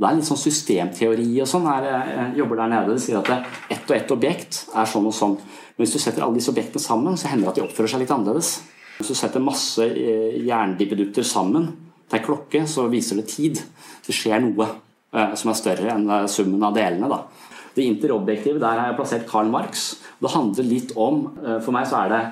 [0.00, 1.66] Det er litt sånn systemteori og sånn.
[1.84, 2.94] Jeg jobber der nede.
[2.96, 5.34] Det sier at ett og ett objekt er sånn og sånn.
[5.36, 8.00] Men hvis du setter alle disse objektene sammen, så hender det at de oppfører seg
[8.06, 8.54] litt annerledes.
[8.96, 11.68] Hvis du setter masse eh, jerndippedutter sammen
[12.08, 13.60] til ei klokke, så viser det tid.
[14.06, 17.12] Det skjer noe eh, som er større enn eh, summen av delene.
[17.12, 17.68] Da.
[17.76, 19.90] Det interobjektive, der har jeg plassert Karl Marx.
[20.16, 21.26] Det handler litt om
[21.60, 22.24] For meg så er det,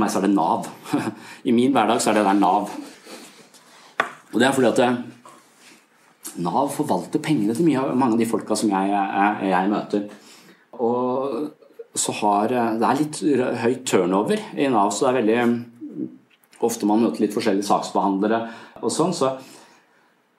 [0.00, 0.68] meg så er det Nav.
[1.48, 2.72] I min hverdag så er det der Nav.
[4.32, 5.11] Og det er fordi at
[6.42, 10.06] Nav forvalter pengene til mye, mange av de folka som jeg, jeg, jeg møter.
[10.80, 11.50] Og
[11.94, 13.18] så har eh, Det er litt
[13.62, 15.58] høy turnover i Nav, så det er veldig mm,
[16.62, 18.38] Ofte man møter litt forskjellige saksbehandlere
[18.80, 19.12] og sånn.
[19.16, 19.32] Så,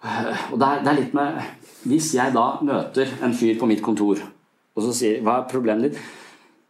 [0.08, 1.40] eh, og det er, det er, litt med
[1.84, 4.24] Hvis jeg da møter en fyr på mitt kontor,
[4.74, 6.04] og så sier Hva er problemet ditt?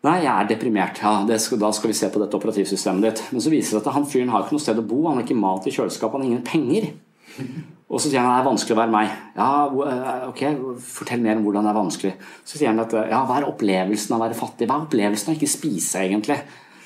[0.04, 1.00] Nei, jeg er deprimert.
[1.00, 3.22] Ja, skal, Da skal vi se på dette operativsystemet ditt.
[3.32, 5.24] Men så viser det at han fyren har ikke noe sted å bo, han har
[5.24, 6.90] ikke mat i kjøleskapet, han har ingen penger.
[7.94, 9.14] Og så sier han at det er vanskelig å være meg.
[9.38, 10.44] Ja, eh, ok,
[10.82, 12.14] Fortell mer om hvordan det er vanskelig.
[12.42, 14.70] Så sier han at ja, hva er opplevelsen av å være fattig?
[14.70, 16.40] Hva er opplevelsen av ikke spise, egentlig?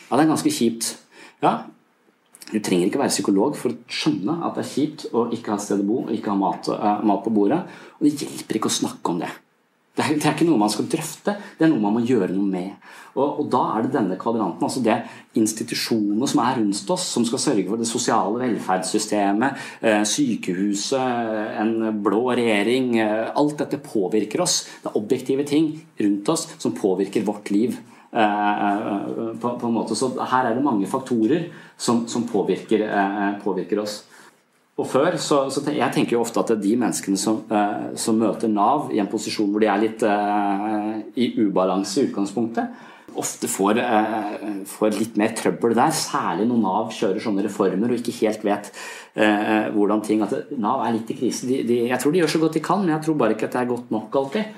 [0.08, 0.94] Ja, det er ganske kjipt.
[1.44, 1.54] Ja,
[2.48, 5.60] du trenger ikke være psykolog for å skjønne at det er kjipt å ikke ha
[5.60, 7.60] sted å bo og ikke ha mat, uh, mat på bordet.
[7.98, 9.32] Og det hjelper ikke å snakke om det.
[9.98, 12.30] Det er, det er, ikke noe man skal drøfte, det er noe man må gjøre
[12.30, 12.90] noe med.
[13.18, 15.00] Og, og da er det denne kvadranten, altså det
[15.40, 22.02] institusjonene som er rundt oss, som skal sørge for det sosiale velferdssystemet, eh, sykehuset, en
[22.06, 24.60] blå regjering eh, Alt dette påvirker oss.
[24.84, 27.80] Det er objektive ting rundt oss som påvirker vårt liv.
[28.14, 28.78] Eh,
[29.42, 29.98] på, på, en måte.
[29.98, 32.86] Så her er det mange faktorer som, som påvirker,
[33.42, 34.04] påvirker oss.
[34.78, 38.52] Og før, så, så Jeg tenker jo ofte at de menneskene som, eh, som, møter
[38.52, 42.84] Nav i en posisjon hvor de er litt eh, i ubalanse i utgangspunktet,
[43.18, 45.96] ofte får, eh, får, litt mer trøbbel der.
[45.98, 48.70] Særlig når Nav kjører sånne reformer og ikke helt vet
[49.18, 51.50] eh, hvordan ting at Nav er litt i krise.
[51.50, 53.50] De, de, jeg tror de gjør så godt de kan, men jeg tror bare ikke
[53.50, 54.58] at det er godt nok alltid.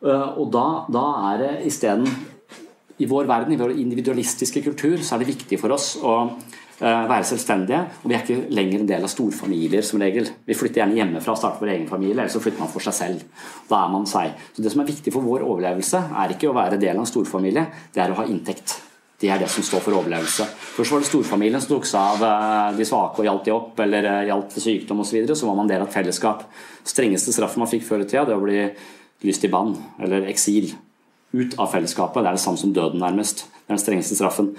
[0.00, 2.06] Uh, og da, da er det isteden
[3.04, 6.69] I vår verden, i vår individualistiske kultur, så er det viktig for oss å Eh,
[6.80, 7.80] være selvstendige.
[8.02, 10.28] Og vi er ikke lenger en del av storfamilier som regel.
[10.48, 12.96] Vi flytter gjerne hjemmefra og starter vår egen familie, eller så flytter man for seg
[12.96, 13.24] selv.
[13.68, 14.36] Da er man seg.
[14.56, 17.12] Så Det som er viktig for vår overlevelse, er ikke å være del av en
[17.12, 18.80] storfamilie, det er å ha inntekt.
[19.20, 20.46] Det er det som står for overlevelse.
[20.78, 23.82] Først var det storfamilien som tok seg av eh, de svake og hjalp de opp,
[23.84, 25.10] eller eh, hjalp ved sykdom osv.
[25.10, 25.36] Så, videre.
[25.36, 26.46] så var man del av et fellesskap.
[26.88, 28.62] Strengeste straffen man fikk før i tida, det var å bli
[29.28, 30.70] lyst i bann eller eksil.
[31.36, 32.24] Ut av fellesskapet.
[32.24, 33.44] Det er det samme som døden, nærmest.
[33.44, 34.54] Det er den strengeste straffen.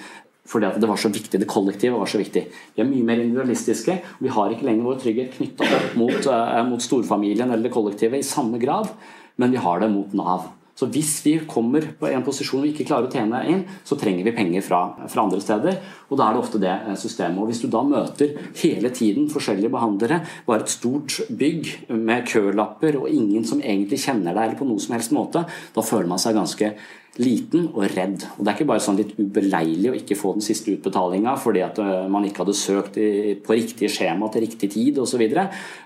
[0.50, 2.48] Fordi at det var så viktig, det kollektive var så viktig.
[2.76, 3.98] Vi er mye mer individualistiske.
[4.20, 8.18] Vi har ikke lenger vår trygghet knytta opp mot, uh, mot storfamilien eller det kollektive
[8.18, 8.90] i samme grad,
[9.38, 10.50] men vi har det mot Nav.
[10.82, 14.26] Så hvis vi kommer på en posisjon vi ikke klarer å tjene inn, så trenger
[14.26, 14.80] vi penger fra,
[15.12, 15.76] fra, andre steder.
[16.10, 17.38] Og da er det ofte det eh, systemet.
[17.38, 22.98] Og hvis du da møter hele tiden forskjellige behandlere, bare et stort bygg med kølapper
[22.98, 26.24] og ingen som egentlig kjenner deg eller på noe som helst måte, da føler man
[26.24, 26.72] seg ganske
[27.20, 28.24] liten og redd.
[28.38, 31.64] Og Det er ikke bare sånn litt ubeleilig å ikke få den siste utbetalinga fordi
[31.66, 33.00] at eh, man ikke hadde søkt
[33.44, 35.24] på riktig skjema til riktig tid osv.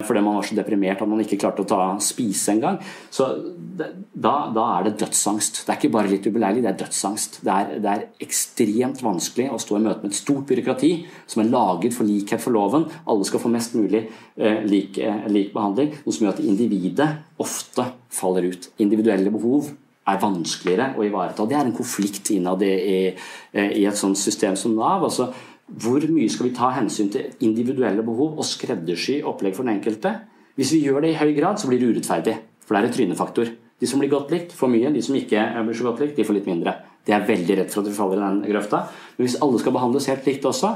[0.05, 2.77] Fordi man var så deprimert at man ikke klarte å ta spise engang.
[3.09, 3.27] Så
[3.75, 5.63] da, da, er det dødsangst.
[5.65, 7.39] Det er ikke bare litt ubeleilig, det er dødsangst.
[7.45, 10.91] Det er, det er ekstremt vanskelig å stå i møte med et stort byråkrati
[11.31, 12.85] som er laget for likhet for loven.
[13.09, 15.95] Alle skal få mest mulig eh, lik, eh, lik behandling.
[16.05, 17.09] Noe som gjør at individet
[17.41, 18.69] ofte faller ut.
[18.83, 19.73] Individuelle behov
[20.05, 21.47] er vanskeligere å ivareta.
[21.49, 23.09] Det er en konflikt innad i,
[23.57, 25.03] i, et sånt system som Nav.
[25.07, 25.31] altså
[25.65, 30.13] Hvor mye skal vi ta hensyn til individuelle behov og skreddersy opplegg for den enkelte?
[30.55, 32.35] Hvis vi gjør det i høy grad, så blir det urettferdig.
[32.65, 33.49] For det er en trynefaktor.
[33.81, 34.93] De som blir godt likt, får mye.
[34.93, 36.77] De som ikke blir så godt likt, de får litt mindre.
[37.05, 38.85] Det er veldig rett for at vi faller i den grøfta.
[39.17, 40.71] Men hvis alle skal behandles helt likt også,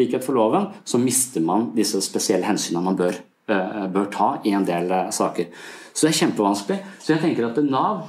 [0.00, 3.18] likhet for loven, så mister man disse spesielle hensynene man bør,
[3.52, 5.52] uh, bør ta i en del uh, saker.
[5.92, 6.80] Så det er kjempevanskelig.
[7.02, 8.06] Så jeg tenker at Nav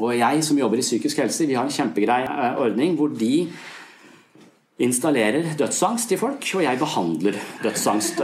[0.00, 3.48] og jeg som jobber i psykisk helse, vi har en kjempegrei uh, ordning hvor de
[4.82, 8.22] installerer dødsangst i folk, og jeg behandler dødsangst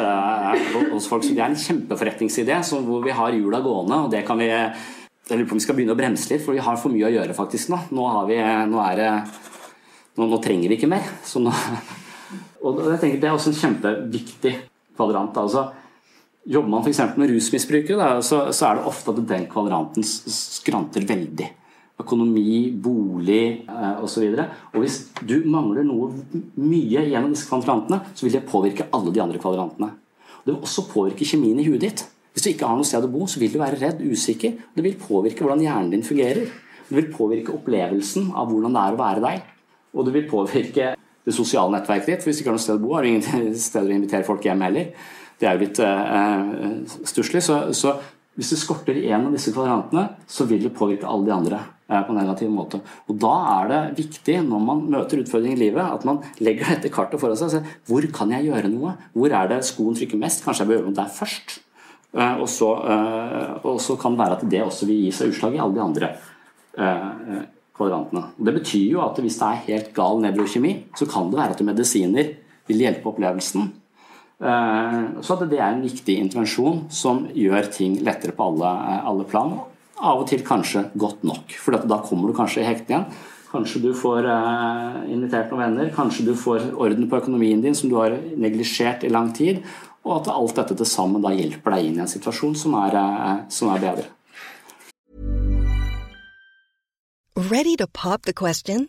[0.90, 1.22] hos folk.
[1.22, 4.48] Så det er en kjempeforretningsidé hvor vi har hjula gående, og det kan vi
[5.28, 7.04] jeg lurer på om vi skal begynne å bremse litt, for vi har for mye
[7.04, 7.78] å gjøre faktisk nå.
[7.92, 9.08] Nå, vi, nå, det,
[10.16, 11.04] nå, nå trenger vi ikke mer.
[11.44, 11.52] Nå,
[12.64, 14.54] og jeg tenker Det er også en kjempeviktig
[14.96, 15.36] kvadrant.
[15.42, 15.66] Altså,
[16.46, 17.00] jobber man f.eks.
[17.16, 21.48] med rusmisbrukere, så, så, er det ofte at den kvadranten skranter veldig.
[21.98, 24.28] Økonomi, bolig eh, osv.
[24.28, 26.12] Og, så og hvis du mangler noe
[26.62, 29.90] mye gjennom disse kvadrantene, så vil det påvirke alle de andre kvadrantene.
[30.44, 32.04] Det vil også påvirke kjemien i huet ditt.
[32.32, 34.54] Hvis du ikke har noe sted å bo, så vil du være redd, usikker.
[34.70, 36.46] og Det vil påvirke hvordan hjernen din fungerer.
[36.88, 39.48] Det vil påvirke opplevelsen av hvordan det er å være deg.
[39.98, 42.22] Og det vil påvirke det sosiale nettverket ditt.
[42.22, 44.28] For hvis du ikke har noe sted å bo, har du ingen steder å invitere
[44.28, 44.92] folk hjem heller.
[45.38, 46.72] Det er jo litt eh,
[47.06, 47.42] stusslig.
[47.46, 47.94] Så, så,
[48.38, 51.60] hvis det skorter i en av disse kvadrantene, så vil det påvirke alle de andre
[51.60, 52.82] eh, på en negativ måte.
[53.06, 56.92] Og Da er det viktig når man møter utfordringer i livet, at man legger dette
[56.94, 58.96] kartet foran seg og ser hvor kan jeg gjøre noe?
[59.14, 60.44] Hvor er det skoen trykker mest?
[60.46, 61.58] Kanskje jeg bør gjøre noe der først?
[62.16, 65.34] Eh, og så, eh, og så kan det være at det også vil gi seg
[65.34, 66.08] utslag i alle de andre
[66.80, 67.42] eh,
[67.78, 71.54] Og Det betyr jo at hvis det er helt gal nevrokjemi, så kan det være
[71.54, 72.32] at medisiner
[72.66, 73.68] vil hjelpe opplevelsen.
[74.38, 78.70] Så at det er en viktig intervensjon som gjør ting lettere på alle,
[79.10, 79.56] alle plan.
[79.98, 83.08] Av og til kanskje godt nok, for da kommer du kanskje i hekten igjen.
[83.48, 84.28] Kanskje du får
[85.08, 89.10] invitert noen venner, kanskje du får orden på økonomien din som du har neglisjert i
[89.10, 89.64] lang tid,
[90.08, 92.94] og at alt dette til sammen da hjelper deg inn i en situasjon som er,
[92.96, 94.06] eh, som er bedre.
[97.36, 98.88] Ready to pop the question?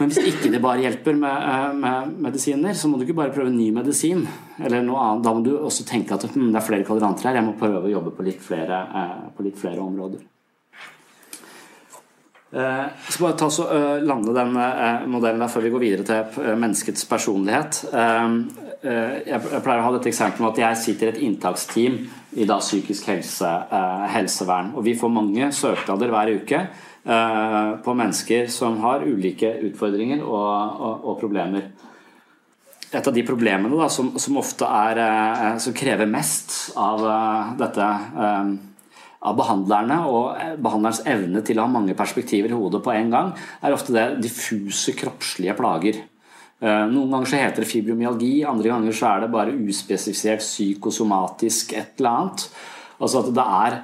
[0.00, 3.34] Men hvis ikke det bare hjelper med, eh, med, medisiner, så må du ikke bare
[3.34, 4.26] prøve ny medisin.
[4.62, 5.24] eller noe annet.
[5.24, 7.82] Da må du også tenke at hm, det er flere kvadranter her, jeg må prøve
[7.82, 10.20] å jobbe på litt flere, eh, på litt flere områder.
[12.52, 13.64] Eh, skal bare ta så
[14.04, 14.52] lande den
[15.10, 17.84] modellen der før vi går videre til menneskets personlighet.
[18.82, 22.00] Jeg pleier å ha dette eksempelet med at jeg sitter i et inntaksteam
[22.34, 23.50] i da psykisk helse,
[24.10, 24.72] helsevern.
[24.74, 26.64] Og vi får mange søknader hver uke
[27.02, 31.70] på mennesker som har ulike utfordringer og, og, og problemer.
[32.90, 35.04] Et av de problemene da, som, som ofte er,
[35.62, 37.06] som krever mest av
[37.62, 37.88] dette
[39.22, 43.12] av behandlerne og eh, behandlerens evne til å ha mange perspektiver i hodet på en
[43.12, 43.30] gang,
[43.62, 46.02] er ofte det diffuse kroppslige plager.
[46.62, 51.74] Eh, noen ganger så heter det fibromyalgi, andre ganger så er det bare uspesifisert psykosomatisk
[51.74, 52.44] et eller annet.
[53.02, 53.80] Altså at det er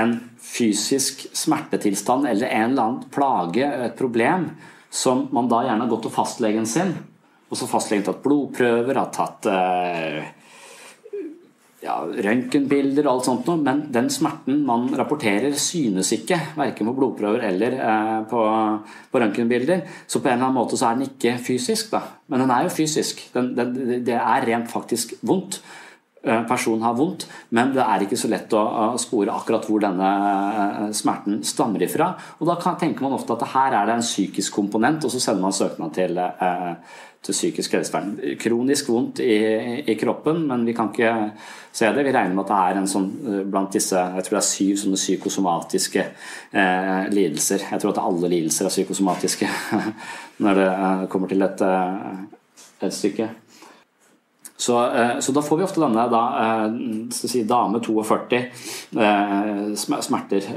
[0.00, 4.48] en fysisk smertetilstand eller en eller annen plage, et problem,
[4.90, 6.96] som man da gjerne har gått til fastlegen sin,
[7.50, 10.26] og så fastlegen tatt blodprøver, har tatt eh,
[11.80, 16.96] ja, røntgenbilder og alt sånt noe, men den smerten man rapporterer, synes ikke, verken på
[16.98, 18.46] blodprøver eller eh, på,
[19.10, 19.84] på røntgenbilder.
[20.06, 22.04] Så på en eller annen måte så er den ikke fysisk, da.
[22.30, 23.22] Men den er jo fysisk.
[23.34, 25.62] Den, den, det er rent faktisk vondt.
[26.20, 27.22] Personen har vondt,
[27.56, 31.80] men det er ikke så lett å, å spore akkurat hvor denne eh, smerten stammer
[31.86, 32.10] ifra.
[32.36, 35.22] Og da kan, tenker man ofte at her er det en psykisk komponent, og så
[35.22, 38.14] sender man søknad til, eh, til psykisk helsevern.
[38.40, 39.36] Kronisk vondt i,
[39.84, 41.12] i, kroppen, men vi kan ikke
[41.72, 42.04] se det.
[42.06, 44.48] Vi regner med at det er en sånn eh, blant disse jeg tror det er
[44.48, 47.66] syv sånne psykosomatiske eh, lidelser.
[47.74, 49.50] Jeg tror at alle lidelser er psykosomatiske
[50.46, 53.28] når det eh, kommer til et, eh, et stykke.
[54.60, 56.22] Så, eh, så, da får vi ofte denne da,
[57.16, 58.40] si, dame 42
[60.04, 60.50] smerter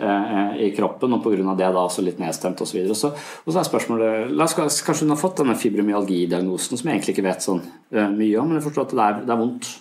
[0.59, 1.53] i kroppen, og pga.
[1.55, 2.81] det da også litt nedstemt osv.
[2.83, 6.89] Og, så, og så er spørsmålet la oss, Kanskje hun har fått denne fibromyalgi-diagnosen som
[6.89, 9.41] jeg egentlig ikke vet sånn mye om, men jeg forstår at det er, det er
[9.45, 9.71] vondt.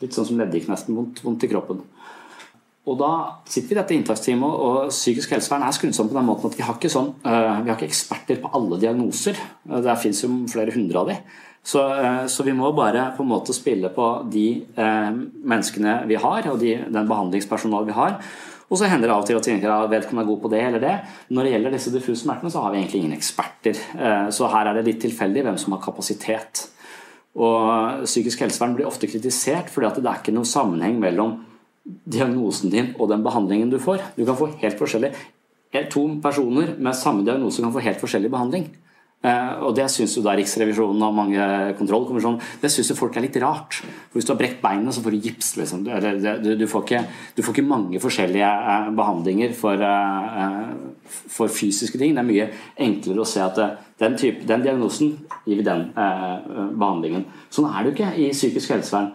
[0.00, 0.96] Litt sånn som leddgiktnesten.
[0.96, 1.84] Vondt, vondt i kroppen.
[2.86, 3.10] Og da
[3.50, 6.62] sitter vi i dette inntaksteamet, og psykisk helsevern er skrudd på den måten at vi
[6.62, 9.40] har sånn, vi har ikke eksperter på alle diagnoser.
[9.66, 11.24] Det fins jo flere hundre av dem.
[11.66, 14.46] Så, eh, så, vi må bare på en måte spille på de
[14.78, 15.08] eh,
[15.50, 18.20] menneskene vi har, og de, den behandlingspersonalet vi har.
[18.66, 20.50] Og så hender det av og til at vi tenker at vedkommende er god på
[20.50, 20.94] det eller det.
[21.34, 23.82] Når det gjelder disse diffuse smertene, så har vi egentlig ingen eksperter.
[23.98, 26.68] Eh, så her er det litt tilfeldig hvem som har kapasitet.
[27.36, 31.36] Og psykisk helsevern blir ofte kritisert fordi at det er ikke noen sammenheng mellom
[31.86, 34.06] diagnosen din og den behandlingen du får.
[34.16, 35.12] Du kan få helt forskjellig
[35.92, 38.70] To personer med samme diagnose kan få helt forskjellig behandling.
[39.26, 41.46] Eh, og det syns jo da Riksrevisjonen og mange
[41.80, 43.80] kontrollkommisjoner Det syns jo folk er litt rart.
[43.80, 45.56] For Hvis du har brekt beinet, så får du gips.
[45.58, 45.82] Liksom.
[45.86, 45.90] Du,
[46.44, 47.02] du, du, får ikke,
[47.34, 50.70] du, får ikke, mange forskjellige eh, behandlinger for, eh,
[51.10, 52.14] for, fysiske ting.
[52.14, 52.48] Det er mye
[52.86, 53.58] enklere å se at
[53.98, 55.16] den, type, den diagnosen
[55.46, 57.24] gir vi den behandlingen.
[57.50, 59.14] Sånn er det jo ikke i psykisk helsevern.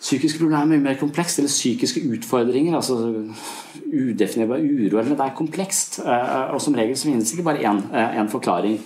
[0.00, 2.74] Psykiske problemer er mye mer komplekst, eller psykiske utfordringer.
[2.76, 2.96] altså
[3.90, 4.98] Udefinerbar uro.
[4.98, 6.00] eller Det er komplekst.
[6.00, 8.80] Eh, og som regel så finnes ikke bare én én forklaring.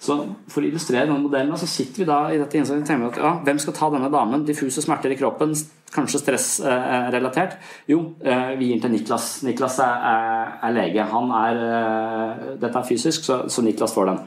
[0.00, 0.16] Så
[0.48, 3.18] For å illustrere denne modellen så sitter vi da i dette innsatte og tenker at
[3.20, 4.44] ja, hvem skal ta denne damen?
[4.44, 5.52] Diffuse smerter i kroppen,
[5.92, 7.58] kanskje stressrelatert?
[7.88, 9.42] Jo, eh, vi gir den til Niklas.
[9.42, 11.04] Niklas er, er lege.
[11.04, 14.22] Han er, dette er fysisk, så, så Niklas får den.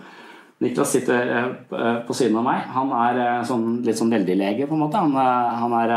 [0.63, 2.63] Niklas sitter eh, eh, på siden av meg.
[2.75, 5.01] Han er eh, sånn, litt sånn veldig-lege, på en måte.
[5.03, 5.15] Han,
[5.63, 5.93] han er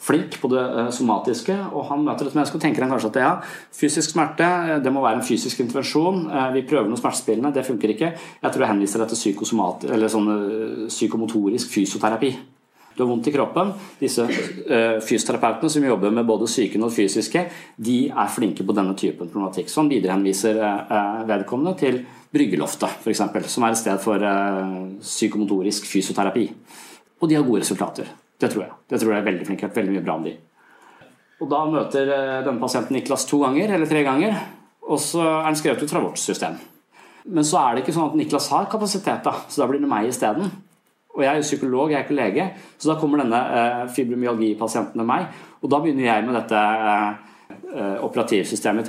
[0.00, 0.62] flink på det
[0.96, 3.32] somatiske, og han møter et menneske og tenker han kanskje at ja,
[3.76, 6.22] fysisk smerte det må være en fysisk intervensjon.
[6.54, 8.14] Vi prøver noe smertespillende, det funker ikke.
[8.16, 9.20] Jeg tror jeg henviser deg til
[10.14, 10.32] sånn
[10.88, 12.32] psykomotorisk fysioterapi.
[12.96, 13.72] Du har vondt i kroppen.
[14.00, 17.44] Disse fysioterapeutene som jobber med både psyken og fysiske,
[17.76, 19.70] de er flinke på denne typen problematikk.
[19.70, 20.58] Så han viderehenviser
[21.28, 24.22] vedkommende til Bryggeloftet, f.eks., som er et sted for
[25.02, 26.44] psykomotorisk fysioterapi.
[27.20, 28.10] Og de har gode resultater.
[28.40, 28.76] Det tror jeg.
[28.88, 29.70] Det tror jeg er veldig flinke.
[29.74, 30.36] Veldig mye bra om de.
[31.40, 32.10] Og Da møter
[32.44, 34.36] denne pasienten Niklas to ganger, eller tre ganger,
[34.84, 36.58] og så er han skrevet ut fra vårt system.
[37.24, 39.88] Men så er det ikke sånn at Niklas har kapasitet, da, så da blir det
[39.88, 40.50] meg isteden.
[41.16, 42.46] Og jeg er jo psykolog, jeg er ikke lege,
[42.78, 45.26] så da kommer denne eh, fibromyalgipasienten til meg.
[45.60, 47.30] Og da begynner jeg med dette uh,
[47.70, 48.88] Eh, operativsystemet.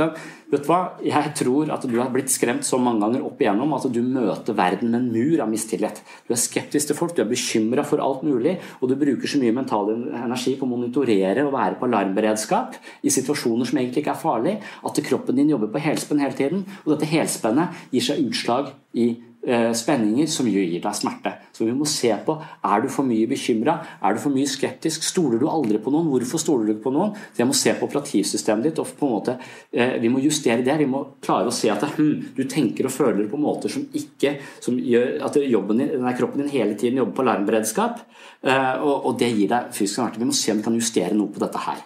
[0.50, 0.80] Vet du hva?
[1.06, 4.58] Jeg tror at du har blitt skremt så mange ganger opp igjennom at du møter
[4.58, 6.02] verden med en mur av mistillit.
[6.26, 9.38] Du er skeptisk til folk, du er bekymra for alt mulig, og du bruker så
[9.38, 14.16] mye mental energi på å monitorere og være på alarmberedskap i situasjoner som egentlig ikke
[14.16, 16.66] er farlige, at kroppen din jobber på helspenn hele tiden.
[16.82, 21.32] Og dette helspennet gir seg utslag i Eh, spenninger som gir deg smerte.
[21.56, 25.04] Så vi må se på er du for mye bekymra, er du for mye skeptisk,
[25.06, 27.16] stoler du aldri på noen, hvorfor stoler du på noen?
[27.34, 29.38] Så jeg må se på operativsystemet ditt, og på en måte,
[29.74, 30.78] eh, vi må justere det.
[30.80, 34.38] Vi må klare å se at hm, du tenker og føler på måter som ikke
[34.62, 38.04] som gjør at jobben din, kroppen din hele tiden jobber på alarmberedskap,
[38.44, 40.22] eh, og, og det gir deg fysisk smerte.
[40.22, 41.82] Vi må se om vi kan justere noe på dette her.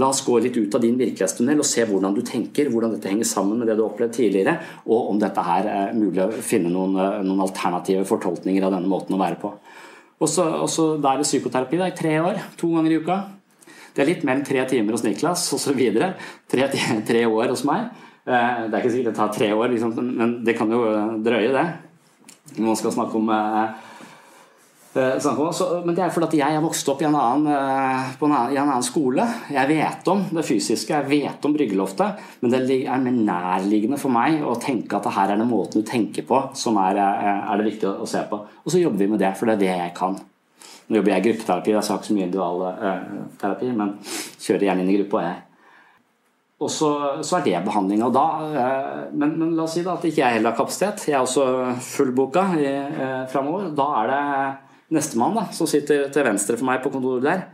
[0.00, 3.10] La oss gå litt ut av din virkelighetstunnel og se hvordan du tenker, hvordan dette
[3.10, 4.56] henger sammen med det du har opplevd tidligere,
[4.88, 8.90] og om dette her er mulig å finne noen, eh, noen alternative fortolkninger av denne
[8.90, 9.52] måten å være på.
[10.24, 10.48] Og så
[10.98, 13.20] er det psykoterapi da, i tre år, to ganger i uka.
[13.94, 15.78] Det er litt mer enn tre timer hos Niklas osv.
[16.50, 16.68] Tre,
[17.06, 17.90] tre år hos meg.
[18.26, 20.82] Eh, det er ikke sikkert det tar tre år, liksom, men det kan jo
[21.22, 21.66] drøye, det.
[22.58, 23.83] Når Man skal snakke om eh, Eh,
[24.94, 28.52] så, men det er fordi jeg har vokst opp i en, annen, eh, en annen,
[28.54, 29.24] i en annen skole.
[29.50, 34.14] Jeg vet om det fysiske, jeg vet om bryggeloftet, men det er mer nærliggende for
[34.14, 37.58] meg å tenke at her er den måten du tenker på som er, eh, er
[37.58, 38.38] det viktig å se på.
[38.62, 40.14] Og så jobber vi med det, for det er det jeg kan.
[40.86, 44.92] Nå jobber jeg i gruppeterapi, jeg har ikke så mye individualterapi, men kjører gjerne inn
[44.94, 45.24] i gruppa,
[46.64, 46.90] og så,
[47.20, 48.08] så, er det behandlinga.
[49.12, 51.08] Men, men, la oss si da at ikke jeg heller har kapasitet.
[51.10, 53.72] Jeg er også fullboka eh, framover.
[53.74, 54.20] Da er det
[54.92, 57.44] Nestemann, da, som sitter til venstre for meg på kontoret der,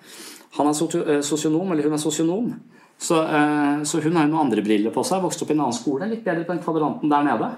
[0.57, 2.53] han er eh, sosionom, eller hun er sosionom.
[2.99, 5.64] Så, eh, så hun har jo noen andre briller på seg, vokst opp i en
[5.64, 7.51] annen skole, litt bedre på den kvadranten der nede.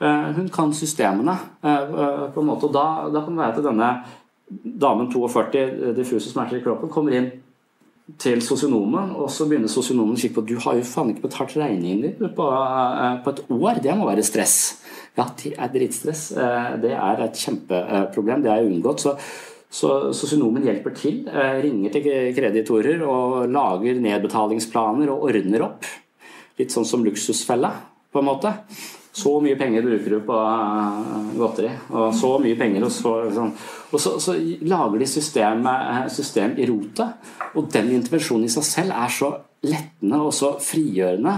[0.00, 3.90] Eh, hun kan systemene på en måte, og da, da kan det være at denne
[4.84, 7.32] damen 42, diffuse smerter i kroppen, kommer inn
[8.20, 11.54] til sosionomen, og så begynner sosionomen å kikke på du har jo faen ikke betalt
[11.56, 12.48] regningen din på,
[13.24, 13.80] på, et år.
[13.82, 14.58] Det må være stress.
[15.14, 16.28] Ja, det er dritstress.
[16.32, 18.42] Eh, det er et kjempeproblem.
[18.42, 19.04] Det er unngått.
[19.04, 21.22] Så, sosionomen hjelper til.
[21.28, 25.86] Eh, ringer til kreditorer og lager nedbetalingsplaner og ordner opp.
[26.58, 27.70] Litt sånn som luksusfella,
[28.14, 28.52] på en måte.
[29.14, 30.36] Så mye penger bruker du på
[31.38, 33.52] godteri, og så mye penger og så, sånn.
[33.94, 34.34] og så, så
[34.66, 35.68] lager de system,
[36.10, 37.30] system i rotet.
[37.54, 39.30] Og den intervensjonen i seg selv er så
[39.62, 41.36] lettende og så frigjørende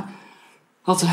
[0.88, 1.04] at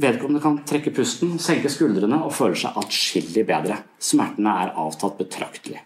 [0.00, 3.80] vedkommende kan trekke pusten, senke skuldrene og føle seg atskillig bedre.
[4.00, 5.82] Smertene er avtatt betraktelig.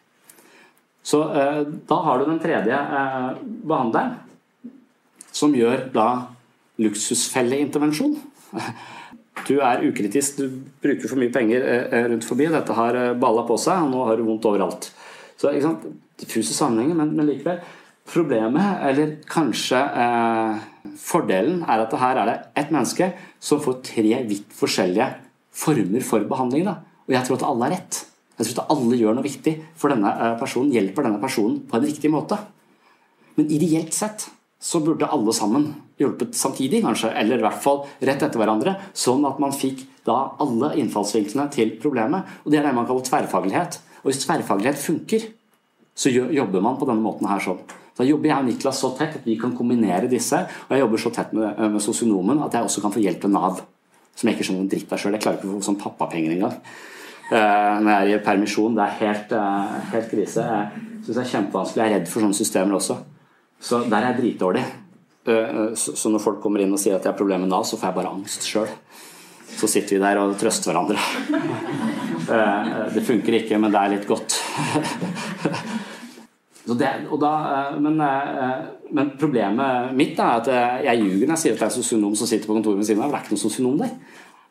[1.06, 3.28] Så eh, da har du den tredje eh,
[3.66, 4.16] behandleren,
[5.36, 6.08] som gjør da
[6.82, 8.16] luksusfelleintervensjon.
[9.46, 12.48] Du er ukritisk, du bruker for mye penger eh, rundt forbi.
[12.50, 14.90] Dette har eh, balla på seg, og nå har du vondt overalt.
[15.36, 15.84] Så ikke sant?
[16.16, 17.60] Diffuse sammenhenger, men, men likevel.
[18.06, 20.66] Problemet, eller kanskje eh,
[21.02, 23.10] fordelen, er at her er det ett menneske
[23.42, 25.08] som får tre vidt forskjellige
[25.56, 26.68] former for behandling.
[26.68, 26.76] Da.
[27.08, 28.02] Og jeg tror at alle har rett.
[28.36, 31.78] Jeg tror at alle gjør noe viktig for denne eh, personen, hjelper denne personen på
[31.78, 32.38] en riktig måte.
[33.36, 34.28] Men ideelt sett
[34.62, 35.66] så burde alle sammen
[36.00, 40.16] hjulpet samtidig, kanskje, eller i hvert fall rett etter hverandre, sånn at man fikk da
[40.42, 42.28] alle innfallsvinklene til problemet.
[42.44, 43.80] Og Det er det man kaller tverrfaglighet.
[44.04, 45.26] Og hvis tverrfaglighet funker,
[45.96, 47.62] så jobber man på denne måten her sånn.
[47.96, 50.42] Da jobber jeg og Niklas så tett at vi kan kombinere disse.
[50.66, 53.20] Og jeg jobber så tett med, eh, med sosionomen at jeg også kan få hjelp
[53.22, 53.62] til Nav.
[54.14, 55.12] Som jeg ikke skjønner en dritt av sjøl.
[55.12, 56.60] Jeg klarer ikke å få sånn pappapenger engang.
[57.26, 58.76] Uh, når jeg er i permisjon.
[58.76, 60.44] Det er helt, uh, helt krise.
[60.44, 61.82] Jeg syns det er kjempevanskelig.
[61.82, 62.96] Jeg er redd for sånne systemer også.
[63.60, 64.64] Så der er jeg dritdårlig.
[65.26, 67.64] Uh, så, så, når folk kommer inn og sier at jeg har problemer med Nav,
[67.64, 68.70] så får jeg bare angst sjøl.
[69.56, 71.00] Så sitter vi der og trøster hverandre.
[72.94, 74.36] det funker ikke, men det er litt godt.
[76.66, 76.88] Det,
[77.20, 77.32] da,
[77.70, 78.54] eh, men, eh,
[78.90, 81.76] men, problemet mitt er at eh, jeg ljuger når jeg sier at det er en
[81.76, 83.12] sosionom som sitter på kontoret ved siden av.
[83.12, 83.92] Det er ikke noen sosionom der.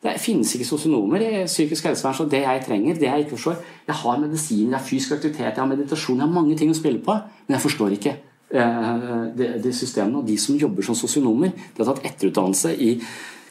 [0.05, 3.55] Det finnes ikke sosionomer i psykisk helsevern, så det jeg trenger, det jeg ikke forstår
[3.88, 6.78] Jeg har medisin, jeg har fysisk aktivitet, jeg har meditasjon, jeg har mange ting å
[6.78, 7.16] spille på,
[7.47, 8.13] men jeg forstår ikke
[8.51, 10.22] de, de systemene.
[10.22, 12.91] Og de som jobber som sosionomer, de har tatt etterutdannelse i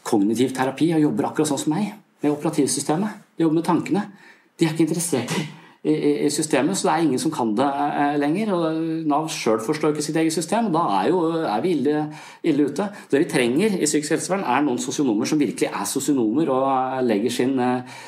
[0.07, 1.91] kognitiv terapi og jobber akkurat sånn som meg,
[2.23, 3.21] med operativsystemet.
[3.35, 4.07] De jobber med tankene.
[4.55, 5.49] De er ikke interessert i
[5.85, 8.53] i, systemet, så det er ingen som kan det eh, lenger.
[8.57, 8.79] og
[9.11, 12.07] Nav sjøl forstår ikke sitt eget system, og da er, jo, er vi ille,
[12.43, 12.89] ille, ute.
[13.11, 17.37] Det vi trenger i psykisk helsevern, er noen sosionomer som virkelig er sosionomer og legger
[17.37, 18.01] sin eh,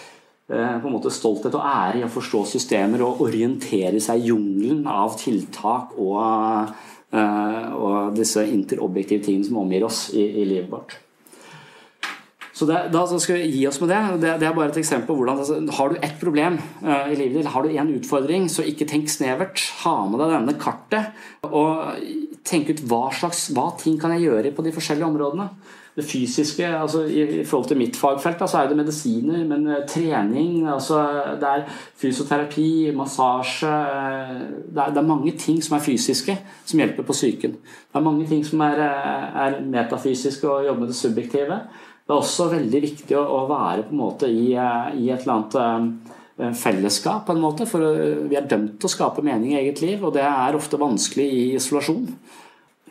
[0.49, 4.33] eh, på en måte stolthet og ære i å forstå systemer og orientere seg i
[4.33, 6.77] jungelen av tiltak og,
[7.17, 11.03] og disse interobjektive tingene som omgir oss i, i livet vårt.
[12.57, 14.03] Så det, da skal vi gi oss med det.
[14.23, 14.35] det.
[14.41, 14.49] det.
[14.49, 17.51] er bare et eksempel på hvordan altså, Har du ett problem uh, i livet ditt,
[17.53, 19.61] har du én utfordring, så ikke tenk snevert.
[19.83, 21.13] Ha med deg denne kartet,
[21.45, 21.99] og
[22.49, 25.51] tenk ut hva slags hva ting kan jeg gjøre på de forskjellige områdene.
[25.97, 30.65] Det fysiske, altså I, forhold til mitt fagfelt, så er det medisiner, men uh, trening
[30.69, 31.03] altså,
[31.37, 31.67] Det er
[32.01, 37.61] fysioterapi, massasje det er, det er, mange ting som er fysiske, som hjelper på psyken.
[37.61, 41.61] Det er mange ting som er, eh, er metafysiske og jobber med det subjektive.
[42.07, 45.35] Det er også veldig viktig å, være på en måte i, eh, i et eller
[45.37, 45.57] annet
[46.39, 47.83] eh, fellesskap, på en måte, for
[48.31, 51.27] vi er dømt til å skape mening i eget liv, og det er ofte vanskelig
[51.27, 52.05] i isolasjon.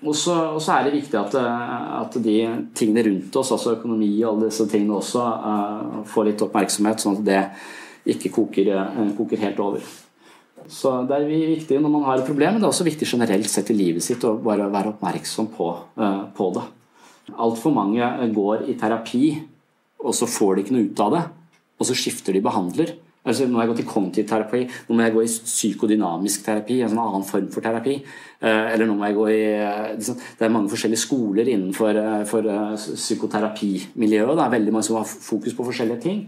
[0.03, 0.35] Og så,
[0.75, 2.37] er det viktig at, eh, at, de
[2.77, 7.21] tingene rundt oss, altså økonomi og alle disse tingene også, uh, får litt oppmerksomhet, sånn
[7.21, 7.41] at det
[8.15, 9.93] ikke koker, uh, koker, helt over.
[10.67, 13.49] Så Det er viktig når man har et problem, men det er også viktig generelt
[13.49, 16.65] sett i livet sitt å bare være oppmerksom på, uh, på det.
[17.33, 18.05] Altfor mange
[18.35, 19.25] går i terapi,
[20.05, 21.23] og så får de ikke noe ut av det.
[21.79, 22.93] Og så skifter de behandler.
[23.25, 26.75] Altså, nå må jeg gå til kognitiv terapi, nå må jeg gå i psykodynamisk terapi,
[26.85, 27.95] en sånn annen form for terapi.
[28.37, 31.97] Eh, eller nå må jeg gå i eh, liksom, Det er mange forskjellige skoler innenfor
[32.01, 34.35] eh, for psykoterapimiljøet.
[34.37, 36.21] Det er veldig mange som har fokus på forskjellige ting.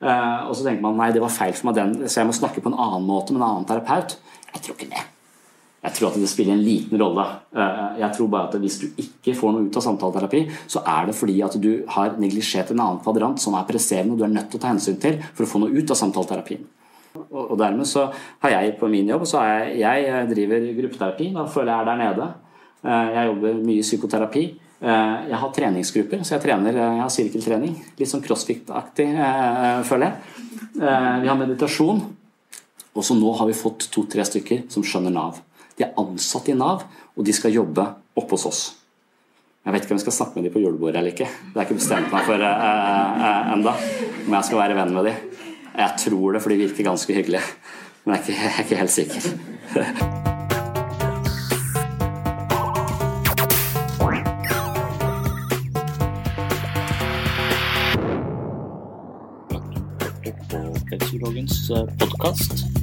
[0.00, 2.62] Og så tenker man nei, det var feil for meg den, så jeg må snakke
[2.64, 4.16] på en annen måte med en annen terapeut.
[4.48, 5.02] Jeg tror ikke det.
[5.80, 7.24] Jeg tror at det spiller en liten rolle.
[7.56, 11.08] Eh, jeg tror bare at Hvis du ikke får noe ut av samtaleterapi, så er
[11.08, 14.34] det fordi at du har neglisjert en annen kvadrant som er presserende og du er
[14.34, 16.66] nødt til å ta hensyn til for å få noe ut av samtaleterapien.
[17.32, 18.10] Og dermed så
[18.44, 21.32] har jeg på min jobb så jeg, jeg eh, driver gruppeterapi.
[21.38, 22.28] Da føler jeg er der nede.
[22.84, 24.44] Eh, jeg jobber mye i psykoterapi.
[24.80, 27.74] Jeg har treningsgrupper, så jeg trener, jeg har sirkeltrening.
[27.98, 29.10] Litt sånn crossfit-aktig,
[29.84, 30.46] føler jeg.
[30.80, 32.00] Vi har meditasjon.
[32.96, 35.42] Og så nå har vi fått to-tre stykker som skjønner Nav.
[35.80, 36.82] De er ansatt i Nav,
[37.16, 37.80] og de skal jobbe
[38.20, 38.58] oppe hos oss.
[39.64, 41.24] Jeg vet ikke om jeg skal snakke med dem på julebordet eller ikke.
[41.24, 42.48] Det er ikke bestemt meg for uh,
[43.16, 43.72] uh, enda
[44.26, 45.16] om jeg skal være venn med dem.
[45.80, 47.44] Jeg tror det, for de virker ganske hyggelige.
[48.04, 49.22] Men jeg er ikke, jeg er ikke helt sikker.
[61.08, 61.56] Psykologens
[62.04, 62.79] podkast.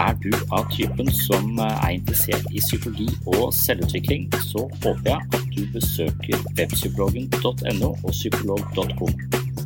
[0.00, 5.28] Er du av typen som eh, er interessert i psykologi og selvutvikling, så håper jeg
[5.36, 9.14] at du besøker webpsykologen.no og psykolog.com.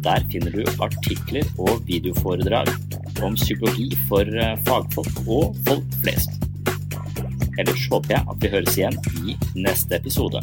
[0.07, 2.71] Der finner du artikler og videoforedrag
[3.23, 6.35] om psykologi for eh, fagfolk og folk flest.
[7.59, 10.43] Ellers håper jeg at vi høres igjen i neste episode.